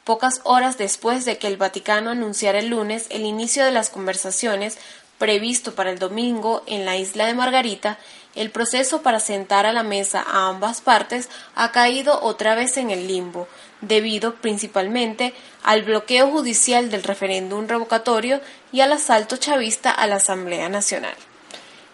pocas 0.03 0.41
horas 0.43 0.77
después 0.77 1.25
de 1.25 1.39
que 1.39 1.47
el 1.47 1.57
Vaticano 1.57 2.11
anunciara 2.11 2.59
el 2.59 2.67
lunes 2.67 3.07
el 3.11 3.25
inicio 3.25 3.65
de 3.65 3.71
las 3.71 3.91
conversaciones 3.91 4.77
previsto 5.19 5.77
para 5.77 5.91
el 5.91 6.01
domingo 6.01 6.65
en 6.67 6.85
la 6.85 6.97
isla 6.97 7.27
de 7.27 7.35
Margarita, 7.35 7.99
el 8.37 8.51
proceso 8.51 9.03
para 9.03 9.19
sentar 9.19 9.67
a 9.67 9.73
la 9.73 9.83
mesa 9.83 10.23
a 10.23 10.49
ambas 10.49 10.81
partes 10.81 11.29
ha 11.55 11.73
caído 11.73 12.21
otra 12.23 12.55
vez 12.55 12.77
en 12.77 12.91
el 12.91 13.09
limbo, 13.09 13.49
debido 13.81 14.37
principalmente 14.37 15.35
al 15.65 15.83
bloqueo 15.83 16.31
judicial 16.31 16.91
del 16.91 17.03
referéndum 17.03 17.67
revocatorio 17.67 18.41
y 18.71 18.83
al 18.83 18.93
asalto 18.93 19.37
chavista 19.39 19.91
a 19.91 20.07
la 20.07 20.17
Asamblea 20.17 20.69
Nacional. 20.69 21.15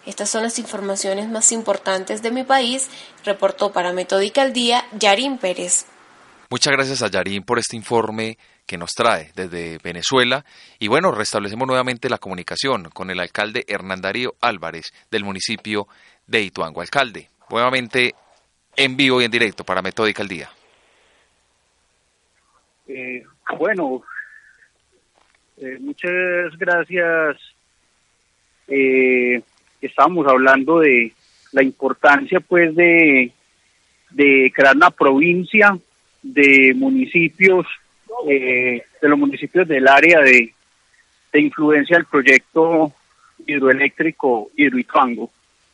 Estas 0.04 0.28
son 0.28 0.42
las 0.42 0.58
informaciones 0.58 1.28
más 1.28 1.52
importantes 1.52 2.22
de 2.22 2.32
mi 2.32 2.42
país, 2.42 2.90
reportó 3.24 3.72
para 3.72 3.92
Metódica 3.92 4.42
al 4.42 4.52
Día 4.52 4.84
Yarín 4.98 5.38
Pérez. 5.38 5.86
Muchas 6.50 6.72
gracias 6.72 7.02
a 7.02 7.08
Yarín 7.08 7.44
por 7.44 7.58
este 7.58 7.76
informe 7.76 8.36
que 8.66 8.78
nos 8.78 8.92
trae 8.92 9.32
desde 9.34 9.78
Venezuela. 9.78 10.44
Y 10.78 10.88
bueno, 10.88 11.12
restablecemos 11.12 11.66
nuevamente 11.66 12.10
la 12.10 12.18
comunicación 12.18 12.90
con 12.90 13.10
el 13.10 13.20
alcalde 13.20 13.64
Hernán 13.68 14.00
Darío 14.00 14.34
Álvarez 14.40 14.92
del 15.10 15.24
municipio 15.24 15.88
de 16.26 16.42
Ituango. 16.42 16.80
Alcalde, 16.80 17.28
nuevamente 17.50 18.14
en 18.76 18.96
vivo 18.96 19.20
y 19.20 19.24
en 19.24 19.30
directo 19.30 19.64
para 19.64 19.82
Metódica 19.82 20.22
al 20.22 20.28
Día. 20.28 20.50
Eh, 22.86 23.22
bueno, 23.58 24.02
eh, 25.58 25.78
muchas 25.80 26.56
gracias. 26.58 27.36
Eh, 28.68 29.42
estamos 29.80 30.26
hablando 30.26 30.80
de 30.80 31.12
la 31.52 31.62
importancia 31.62 32.40
pues 32.40 32.74
de, 32.74 33.32
crear 34.54 34.76
una 34.76 34.90
provincia 34.90 35.76
de 36.22 36.72
municipios, 36.74 37.66
de 38.26 38.84
los 39.00 39.18
municipios 39.18 39.66
del 39.66 39.88
área 39.88 40.20
de, 40.20 40.54
de 41.32 41.40
influencia 41.40 41.96
del 41.96 42.06
proyecto 42.06 42.92
hidroeléctrico 43.46 44.50
Hidroituango. 44.56 45.30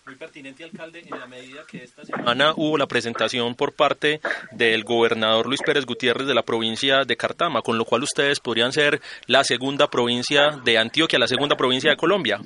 Muy 0.08 0.16
pertinente, 0.16 0.64
alcalde, 0.64 1.00
en 1.00 1.20
la 1.20 1.26
medida 1.26 1.66
que 1.70 1.84
esta 1.84 2.02
semana 2.02 2.54
hubo 2.56 2.78
la 2.78 2.86
presentación 2.86 3.54
por 3.54 3.74
parte 3.74 4.20
del 4.52 4.82
gobernador 4.84 5.46
Luis 5.46 5.60
Pérez 5.60 5.84
Gutiérrez 5.84 6.26
de 6.26 6.32
la 6.34 6.44
provincia 6.44 7.04
de 7.04 7.14
Cartama, 7.14 7.60
con 7.60 7.76
lo 7.76 7.84
cual 7.84 8.04
ustedes 8.04 8.40
podrían 8.40 8.72
ser 8.72 9.02
la 9.26 9.44
segunda 9.44 9.90
provincia 9.90 10.48
de 10.64 10.78
Antioquia, 10.78 11.18
la 11.18 11.26
segunda 11.26 11.56
provincia 11.56 11.90
de 11.90 11.98
Colombia. 11.98 12.40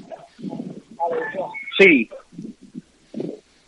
Sí, 1.78 2.10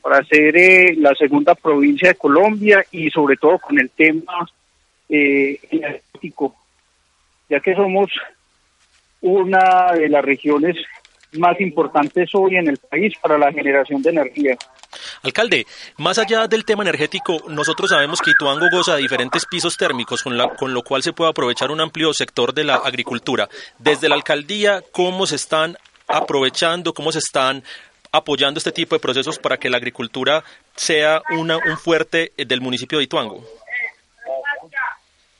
para 0.03 0.25
ser 0.25 0.57
eh, 0.57 0.97
la 0.97 1.15
segunda 1.15 1.55
provincia 1.55 2.09
de 2.09 2.17
Colombia 2.17 2.85
y 2.91 3.09
sobre 3.11 3.37
todo 3.37 3.61
con 3.61 3.79
el 3.79 3.91
tema 3.91 4.51
eh, 5.09 5.61
energético, 5.71 6.57
ya 7.49 7.61
que 7.61 7.77
somos 7.77 8.11
una 9.21 9.93
de 9.93 10.09
las 10.09 10.25
regiones 10.25 10.79
más 11.39 11.61
importantes 11.61 12.31
hoy 12.35 12.57
en 12.57 12.69
el 12.69 12.79
país 12.79 13.13
para 13.21 13.39
la 13.39 13.53
generación 13.53 14.03
de 14.03 14.11
energía. 14.11 14.57
Alcalde, 15.23 15.67
más 15.99 16.19
allá 16.19 16.47
del 16.47 16.65
tema 16.65 16.83
energético, 16.83 17.39
nosotros 17.49 17.91
sabemos 17.91 18.21
que 18.21 18.31
Ituango 18.31 18.67
goza 18.71 18.97
de 18.97 19.03
diferentes 19.03 19.47
pisos 19.47 19.77
térmicos, 19.77 20.23
con, 20.23 20.37
la, 20.37 20.49
con 20.51 20.73
lo 20.73 20.83
cual 20.83 21.03
se 21.03 21.13
puede 21.13 21.31
aprovechar 21.31 21.71
un 21.71 21.81
amplio 21.81 22.13
sector 22.13 22.55
de 22.55 22.65
la 22.65 22.77
agricultura. 22.77 23.49
Desde 23.79 24.09
la 24.09 24.15
alcaldía, 24.15 24.83
¿cómo 24.93 25.27
se 25.27 25.37
están 25.37 25.77
aprovechando, 26.07 26.93
cómo 26.93 27.13
se 27.13 27.19
están 27.19 27.63
apoyando 28.13 28.59
este 28.59 28.73
tipo 28.73 28.95
de 28.95 29.01
procesos 29.01 29.39
para 29.39 29.57
que 29.57 29.71
la 29.71 29.79
agricultura 29.79 30.45
sea 30.77 31.23
una, 31.37 31.57
un 31.57 31.77
fuerte 31.77 32.33
del 32.37 32.61
municipio 32.61 32.99
de 32.99 33.05
Ituango? 33.05 33.45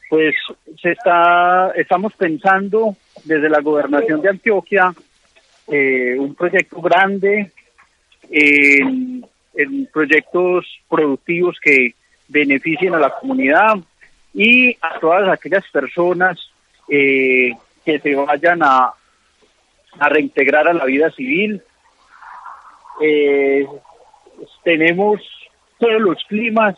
Pues 0.09 0.35
se 0.81 0.93
está, 0.93 1.71
estamos 1.77 2.13
pensando 2.15 2.97
desde 3.25 3.49
la 3.49 3.61
gobernación 3.61 4.21
de 4.23 4.31
Antioquia 4.31 4.93
eh, 5.69 6.17
un 6.19 6.35
proyecto 6.35 6.81
grande 6.81 7.51
en, 8.31 9.25
proyectos 9.93 10.67
productivos 10.89 11.59
que 11.63 11.95
beneficien 12.29 12.95
a 12.95 12.99
la 12.99 13.11
comunidad 13.11 13.77
y 14.33 14.73
a 14.83 14.99
todas 15.01 15.29
aquellas 15.29 15.65
personas 15.71 16.39
eh, 16.89 17.53
que 17.85 18.01
se 18.01 18.15
vayan 18.17 18.63
a, 18.63 18.93
a 19.99 20.09
reintegrar 20.09 20.67
a 20.67 20.73
la 20.73 20.85
vida 20.85 21.11
civil. 21.13 21.63
Eh, 23.01 23.67
tenemos 24.65 25.21
todos 25.79 26.01
los 26.01 26.25
climas, 26.25 26.77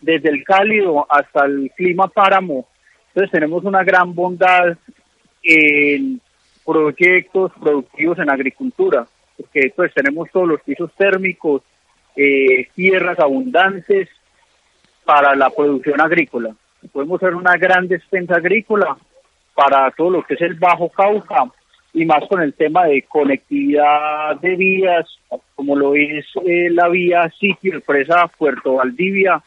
desde 0.00 0.28
el 0.28 0.44
cálido 0.44 1.06
hasta 1.10 1.46
el 1.46 1.72
clima 1.76 2.08
páramo. 2.08 2.66
Entonces 3.08 3.32
tenemos 3.32 3.64
una 3.64 3.82
gran 3.82 4.14
bondad 4.14 4.76
en 5.42 6.20
proyectos 6.66 7.52
productivos 7.60 8.18
en 8.18 8.28
agricultura, 8.28 9.06
porque 9.36 9.72
pues 9.74 9.94
tenemos 9.94 10.28
todos 10.30 10.48
los 10.48 10.60
pisos 10.62 10.90
térmicos, 10.96 11.62
eh, 12.16 12.68
tierras 12.74 13.18
abundantes 13.20 14.08
para 15.04 15.36
la 15.36 15.48
producción 15.50 16.00
agrícola. 16.00 16.54
Podemos 16.92 17.20
ser 17.20 17.34
una 17.34 17.56
gran 17.56 17.86
despensa 17.86 18.36
agrícola 18.36 18.96
para 19.54 19.90
todo 19.92 20.10
lo 20.10 20.22
que 20.22 20.34
es 20.34 20.40
el 20.42 20.54
Bajo 20.54 20.88
Cauca 20.88 21.44
y 21.94 22.04
más 22.04 22.26
con 22.28 22.42
el 22.42 22.52
tema 22.52 22.84
de 22.86 23.02
conectividad 23.02 24.36
de 24.40 24.56
vías, 24.56 25.06
como 25.54 25.76
lo 25.76 25.94
es 25.94 26.26
eh, 26.44 26.68
la 26.70 26.88
vía 26.88 27.30
sitio 27.38 27.80
Presa 27.80 28.26
Puerto 28.36 28.74
Valdivia. 28.74 29.42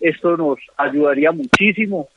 Esto 0.00 0.36
nos 0.36 0.58
ayudaría 0.76 1.32
muchísimo 1.32 2.08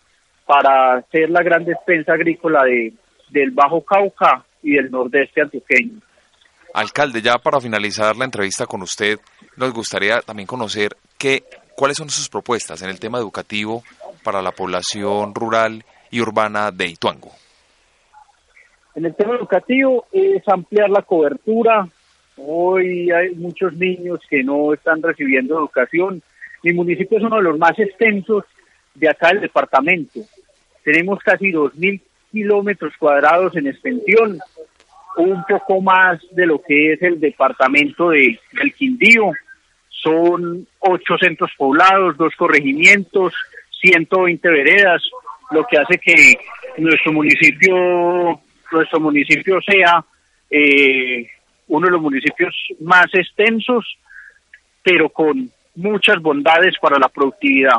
para 0.46 1.02
ser 1.12 1.30
la 1.30 1.44
gran 1.44 1.64
despensa 1.64 2.14
agrícola 2.14 2.64
de, 2.64 2.94
del 3.30 3.52
Bajo 3.52 3.82
Cauca 3.82 4.44
y 4.68 4.76
del 4.76 4.92
nordeste 4.92 5.42
antioqueño. 5.42 6.02
Alcalde, 6.74 7.22
ya 7.22 7.36
para 7.36 7.62
finalizar 7.62 8.18
la 8.18 8.26
entrevista 8.26 8.66
con 8.66 8.82
usted, 8.82 9.18
nos 9.56 9.74
gustaría 9.74 10.20
también 10.20 10.46
conocer 10.46 10.96
qué, 11.18 11.44
cuáles 11.76 11.98
son 11.98 12.10
sus 12.10 12.28
propuestas 12.28 12.82
en 12.82 12.90
el 12.90 13.00
tema 13.00 13.18
educativo 13.18 13.84
para 14.24 14.42
la 14.42 14.52
población 14.52 15.34
rural 15.34 15.86
y 16.12 16.20
urbana 16.20 16.72
de 16.72 16.88
Ituango. 16.88 17.32
En 18.94 19.06
el 19.06 19.16
tema 19.16 19.36
educativo 19.36 20.06
es 20.12 20.46
ampliar 20.48 20.90
la 20.90 21.02
cobertura. 21.02 21.88
Hoy 22.36 23.10
hay 23.10 23.36
muchos 23.36 23.74
niños 23.74 24.20
que 24.30 24.44
no 24.44 24.74
están 24.74 25.02
recibiendo 25.02 25.58
educación. 25.58 26.22
Mi 26.64 26.74
municipio 26.74 27.18
es 27.18 27.24
uno 27.24 27.38
de 27.38 27.44
los 27.44 27.58
más 27.58 27.80
extensos 27.80 28.44
de 28.96 29.10
acá 29.10 29.30
del 29.30 29.42
departamento. 29.42 30.20
Tenemos 30.84 31.20
casi 31.20 31.52
2.000 31.52 32.02
kilómetros 32.32 32.94
cuadrados 32.98 33.56
en 33.56 33.68
extensión, 33.68 34.40
un 35.18 35.44
poco 35.48 35.82
más 35.82 36.20
de 36.32 36.46
lo 36.46 36.62
que 36.62 36.94
es 36.94 37.02
el 37.02 37.20
departamento 37.20 38.10
de, 38.10 38.40
del 38.54 38.74
Quindío. 38.74 39.32
Son 39.90 40.68
ocho 40.80 41.18
centros 41.20 41.52
poblados, 41.58 42.18
dos 42.18 42.34
corregimientos, 42.36 43.34
120 43.82 44.48
veredas, 44.50 45.02
lo 45.52 45.66
que 45.66 45.78
hace 45.78 45.98
que 45.98 46.38
nuestro 46.78 47.14
municipio, 47.14 48.40
nuestro 48.72 49.00
municipio 49.00 49.60
sea 49.62 50.04
eh, 50.50 51.28
uno 51.68 51.88
de 51.88 51.92
los 51.92 52.02
municipios 52.02 52.56
más 52.82 53.08
extensos, 53.14 53.98
pero 54.84 55.10
con 55.10 55.50
muchas 55.76 56.22
bondades 56.22 56.76
para 56.82 56.98
la 57.00 57.10
productividad. 57.10 57.78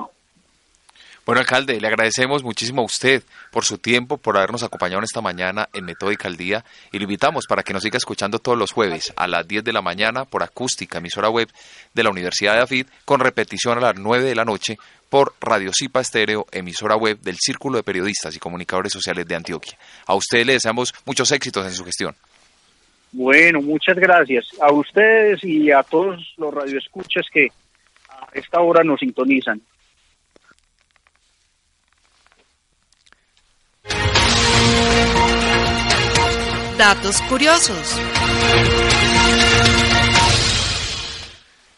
Bueno, 1.29 1.43
alcalde, 1.43 1.79
le 1.79 1.87
agradecemos 1.87 2.43
muchísimo 2.43 2.81
a 2.81 2.87
usted 2.87 3.23
por 3.51 3.63
su 3.63 3.77
tiempo, 3.77 4.17
por 4.17 4.39
habernos 4.39 4.63
acompañado 4.63 5.03
esta 5.03 5.21
mañana 5.21 5.69
en 5.75 5.85
Metódica 5.85 6.27
al 6.27 6.39
Día 6.39 6.65
y 6.91 6.97
lo 6.97 7.03
invitamos 7.03 7.45
para 7.47 7.63
que 7.63 7.75
nos 7.75 7.83
siga 7.83 7.99
escuchando 7.99 8.39
todos 8.39 8.57
los 8.57 8.73
jueves 8.73 9.13
a 9.15 9.29
las 9.29 9.47
10 9.47 9.63
de 9.63 9.75
la 9.75 9.83
mañana 9.83 10.25
por 10.25 10.43
acústica, 10.43 10.97
emisora 10.97 11.29
web 11.29 11.47
de 11.93 12.03
la 12.03 12.09
Universidad 12.09 12.55
de 12.55 12.63
AFID, 12.63 12.87
con 13.05 13.21
repetición 13.21 13.77
a 13.77 13.83
las 13.83 13.97
9 13.97 14.25
de 14.25 14.35
la 14.35 14.47
noche 14.47 14.79
por 15.11 15.35
Radio 15.39 15.71
Cipa 15.75 16.01
Estéreo, 16.01 16.47
emisora 16.51 16.97
web 16.97 17.19
del 17.21 17.37
Círculo 17.37 17.77
de 17.77 17.83
Periodistas 17.83 18.35
y 18.35 18.39
Comunicadores 18.39 18.95
Sociales 18.95 19.29
de 19.29 19.35
Antioquia. 19.35 19.77
A 20.07 20.15
usted 20.15 20.47
le 20.47 20.55
deseamos 20.55 20.95
muchos 21.05 21.31
éxitos 21.31 21.67
en 21.67 21.73
su 21.73 21.85
gestión. 21.85 22.15
Bueno, 23.13 23.61
muchas 23.61 23.97
gracias 23.99 24.47
a 24.63 24.73
ustedes 24.73 25.45
y 25.45 25.71
a 25.73 25.83
todos 25.83 26.33
los 26.39 26.55
radioescuchas 26.55 27.27
que 27.31 27.49
a 28.09 28.29
esta 28.33 28.63
hora 28.63 28.83
nos 28.83 29.01
sintonizan. 29.01 29.61
Datos 36.77 37.21
curiosos. 37.23 37.99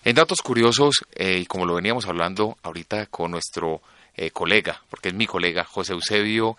En 0.03 0.15
datos 0.15 0.41
curiosos, 0.43 1.05
eh, 1.15 1.39
y 1.43 1.47
como 1.47 1.67
lo 1.67 1.75
veníamos 1.75 2.07
hablando 2.07 2.57
ahorita 2.63 3.07
con 3.07 3.31
nuestro 3.31 3.83
eh, 4.15 4.31
colega, 4.31 4.83
porque 4.89 5.09
es 5.09 5.15
mi 5.15 5.27
colega, 5.27 5.65
José 5.65 5.93
Eusebio 5.93 6.57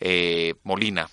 eh, 0.00 0.54
Molina, 0.64 1.08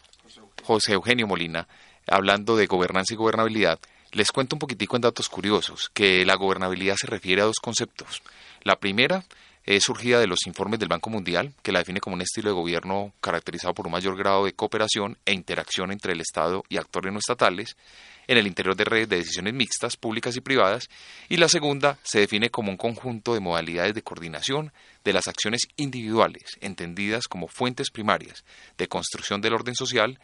José 0.64 0.94
Eugenio 0.94 1.28
Molina, 1.28 1.68
hablando 2.08 2.56
de 2.56 2.66
gobernanza 2.68 3.14
y 3.14 3.18
gobernabilidad, 3.18 3.80
les 4.12 4.32
cuento 4.32 4.56
un 4.56 4.60
poquitico 4.60 4.96
en 4.96 5.02
datos 5.02 5.28
curiosos, 5.30 5.90
que 5.94 6.26
la 6.26 6.36
gobernabilidad 6.36 6.96
se 6.96 7.08
refiere 7.08 7.42
a 7.42 7.46
dos 7.46 7.60
conceptos. 7.62 8.22
La 8.64 8.78
primera 8.78 9.26
es 9.66 9.84
surgida 9.84 10.20
de 10.20 10.28
los 10.28 10.46
informes 10.46 10.80
del 10.80 10.90
Banco 10.90 11.10
Mundial, 11.10 11.54
que 11.64 11.72
la 11.72 11.80
define 11.80 12.00
como 12.00 12.16
un 12.16 12.22
estilo 12.22 12.50
de 12.50 12.56
gobierno 12.56 13.14
caracterizado 13.20 13.74
por 13.74 13.88
un 13.88 13.94
mayor 13.94 14.16
grado 14.16 14.46
de 14.46 14.54
cooperación 14.54 15.18
e 15.26 15.34
interacción 15.34 15.92
entre 15.92 16.14
el 16.14 16.22
Estado 16.22 16.64
y 16.70 16.78
actores 16.78 17.12
no 17.12 17.20
estatales 17.20 17.76
en 18.28 18.38
el 18.38 18.48
interior 18.48 18.76
de 18.76 18.86
redes 18.86 19.10
de 19.10 19.18
decisiones 19.18 19.54
mixtas, 19.54 19.98
públicas 19.98 20.36
y 20.36 20.42
privadas, 20.42 20.90
y 21.30 21.38
la 21.38 21.50
segunda 21.50 21.98
se 22.04 22.20
define 22.20 22.50
como 22.50 22.72
un 22.72 22.78
conjunto 22.78 23.34
de 23.34 23.40
modalidades 23.40 23.94
de 23.94 24.02
coordinación 24.02 24.72
de 25.04 25.14
las 25.14 25.28
acciones 25.28 25.68
individuales, 25.78 26.44
entendidas 26.62 27.28
como 27.28 27.48
fuentes 27.48 27.92
primarias 27.92 28.44
de 28.78 28.88
construcción 28.88 29.42
del 29.42 29.54
orden 29.54 29.76
social, 29.76 30.20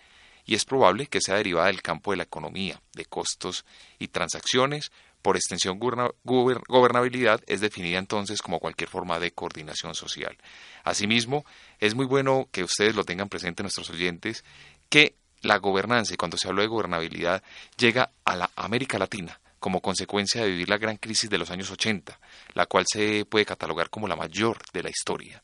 y 0.45 0.55
es 0.55 0.65
probable 0.65 1.05
que 1.05 1.21
sea 1.21 1.35
derivada 1.35 1.67
del 1.67 1.83
campo 1.83 2.11
de 2.11 2.17
la 2.17 2.23
economía, 2.23 2.81
de 2.93 3.05
costos 3.05 3.65
y 3.99 4.07
transacciones, 4.07 4.91
por 5.21 5.35
extensión, 5.35 5.79
gobernabilidad 5.79 7.41
es 7.47 7.61
definida 7.61 7.99
entonces 7.99 8.41
como 8.41 8.59
cualquier 8.59 8.89
forma 8.89 9.19
de 9.19 9.31
coordinación 9.31 9.95
social. 9.95 10.37
Asimismo, 10.83 11.45
es 11.79 11.95
muy 11.95 12.05
bueno 12.05 12.47
que 12.51 12.63
ustedes 12.63 12.95
lo 12.95 13.03
tengan 13.03 13.29
presente, 13.29 13.63
nuestros 13.63 13.89
oyentes, 13.89 14.43
que 14.89 15.15
la 15.41 15.57
gobernanza, 15.57 16.15
cuando 16.17 16.37
se 16.37 16.47
habla 16.47 16.61
de 16.61 16.67
gobernabilidad, 16.67 17.43
llega 17.77 18.11
a 18.25 18.35
la 18.35 18.51
América 18.55 18.99
Latina 18.99 19.39
como 19.59 19.79
consecuencia 19.79 20.41
de 20.41 20.49
vivir 20.49 20.69
la 20.69 20.79
gran 20.79 20.97
crisis 20.97 21.29
de 21.29 21.37
los 21.37 21.51
años 21.51 21.69
80, 21.69 22.19
la 22.55 22.65
cual 22.65 22.85
se 22.91 23.25
puede 23.25 23.45
catalogar 23.45 23.91
como 23.91 24.07
la 24.07 24.15
mayor 24.15 24.57
de 24.73 24.81
la 24.81 24.89
historia. 24.89 25.41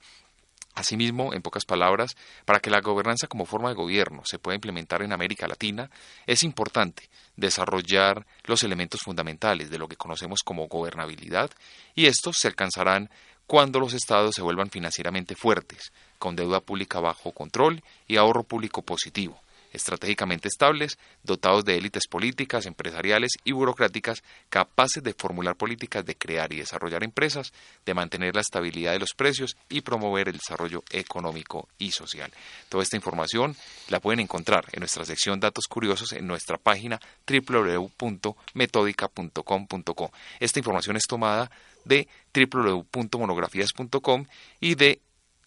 Asimismo, 0.78 1.34
en 1.34 1.42
pocas 1.42 1.66
palabras, 1.66 2.16
para 2.46 2.60
que 2.60 2.70
la 2.70 2.82
gobernanza 2.82 3.26
como 3.26 3.48
forma 3.48 3.70
de 3.70 3.74
gobierno 3.74 4.22
se 4.26 4.38
pueda 4.38 4.54
implementar 4.54 5.02
en 5.02 5.12
América 5.12 5.48
Latina, 5.48 5.90
es 6.28 6.44
importante 6.44 7.10
desarrollar 7.36 8.28
los 8.44 8.62
elementos 8.62 9.02
fundamentales 9.04 9.72
de 9.72 9.80
lo 9.80 9.88
que 9.88 9.96
conocemos 9.96 10.44
como 10.44 10.68
gobernabilidad, 10.68 11.50
y 11.96 12.06
estos 12.06 12.38
se 12.38 12.48
alcanzarán 12.48 13.10
cuando 13.48 13.80
los 13.80 13.96
estados 13.96 14.36
se 14.36 14.44
vuelvan 14.44 14.70
financieramente 14.70 15.36
fuertes, 15.36 15.92
con 16.20 16.36
deuda 16.36 16.60
pública 16.60 17.00
bajo 17.00 17.32
control 17.32 17.82
y 18.08 18.18
ahorro 18.18 18.44
público 18.44 18.84
positivo, 18.84 19.42
estratégicamente 19.74 20.48
estables, 20.48 20.98
dotados 21.24 21.66
de 21.66 21.78
élites 21.78 22.08
políticas, 22.08 22.66
empresariales 22.66 23.32
y 23.44 23.52
burocráticas 23.52 24.24
capaces 24.50 25.04
de 25.04 25.14
formular 25.14 25.56
políticas 25.56 26.06
de 26.06 26.16
crear 26.16 26.54
y 26.54 26.58
desarrollar 26.58 27.04
empresas, 27.04 27.54
de 27.86 27.94
mantener 27.94 28.36
la 28.36 28.42
estabilidad 28.42 28.94
de 28.94 29.00
los 29.00 29.14
precios 29.16 29.58
y 29.70 29.82
promover 29.82 30.30
el 30.30 30.38
desarrollo 30.38 30.84
económico 30.92 31.68
y 31.78 31.92
social. 31.92 32.32
Toda 32.70 32.84
esta 32.84 32.96
información 32.96 33.56
la 33.90 34.00
pueden 34.00 34.20
encontrar 34.20 34.66
en 34.72 34.80
nuestra 34.80 35.06
sección 35.06 35.40
Datos 35.40 35.68
Curiosos 35.68 36.14
en 36.14 36.26
nuestra 36.28 36.58
página 36.58 37.00
www.metódica.com.co. 37.28 40.12
Esta 40.40 40.60
información 40.60 40.98
es 40.98 41.04
tomada 41.08 41.50
de 41.86 42.08
www.monografías.com 42.34 44.26
y 44.60 44.76
de 44.76 45.02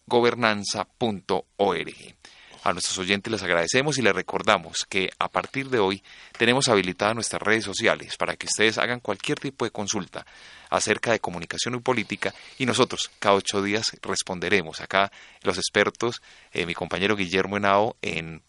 gobernanza.org. 0.07 2.20
A 2.63 2.73
nuestros 2.73 2.99
oyentes 2.99 3.31
les 3.31 3.41
agradecemos 3.41 3.97
y 3.97 4.03
les 4.03 4.13
recordamos 4.13 4.85
que 4.87 5.09
a 5.17 5.29
partir 5.29 5.69
de 5.69 5.79
hoy 5.79 6.03
tenemos 6.37 6.67
habilitadas 6.67 7.15
nuestras 7.15 7.41
redes 7.41 7.63
sociales 7.63 8.17
para 8.17 8.35
que 8.35 8.45
ustedes 8.45 8.77
hagan 8.77 8.99
cualquier 8.99 9.39
tipo 9.39 9.65
de 9.65 9.71
consulta 9.71 10.27
acerca 10.69 11.11
de 11.11 11.19
comunicación 11.19 11.73
y 11.73 11.79
política 11.79 12.35
y 12.59 12.67
nosotros 12.67 13.09
cada 13.17 13.33
ocho 13.33 13.63
días 13.63 13.87
responderemos. 14.03 14.79
Acá 14.79 15.11
los 15.41 15.57
expertos, 15.57 16.21
eh, 16.51 16.67
mi 16.67 16.75
compañero 16.75 17.15
Guillermo 17.15 17.57
Henao 17.57 17.97
en 18.03 18.43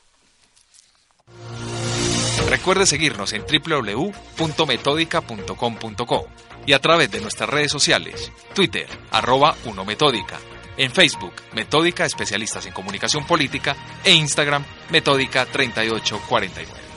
Recuerde 2.49 2.85
seguirnos 2.85 3.33
en 3.33 3.43
www.metodica.com.co 3.43 6.27
y 6.65 6.73
a 6.73 6.79
través 6.79 7.11
de 7.11 7.21
nuestras 7.21 7.49
redes 7.49 7.71
sociales, 7.71 8.31
Twitter, 8.53 8.87
arroba 9.11 9.55
1Metódica, 9.65 10.37
en 10.77 10.91
Facebook, 10.91 11.33
Metódica 11.53 12.05
Especialistas 12.05 12.65
en 12.65 12.73
Comunicación 12.73 13.25
Política 13.25 13.77
e 14.03 14.13
Instagram, 14.13 14.65
Metódica 14.89 15.45
3849. 15.45 16.88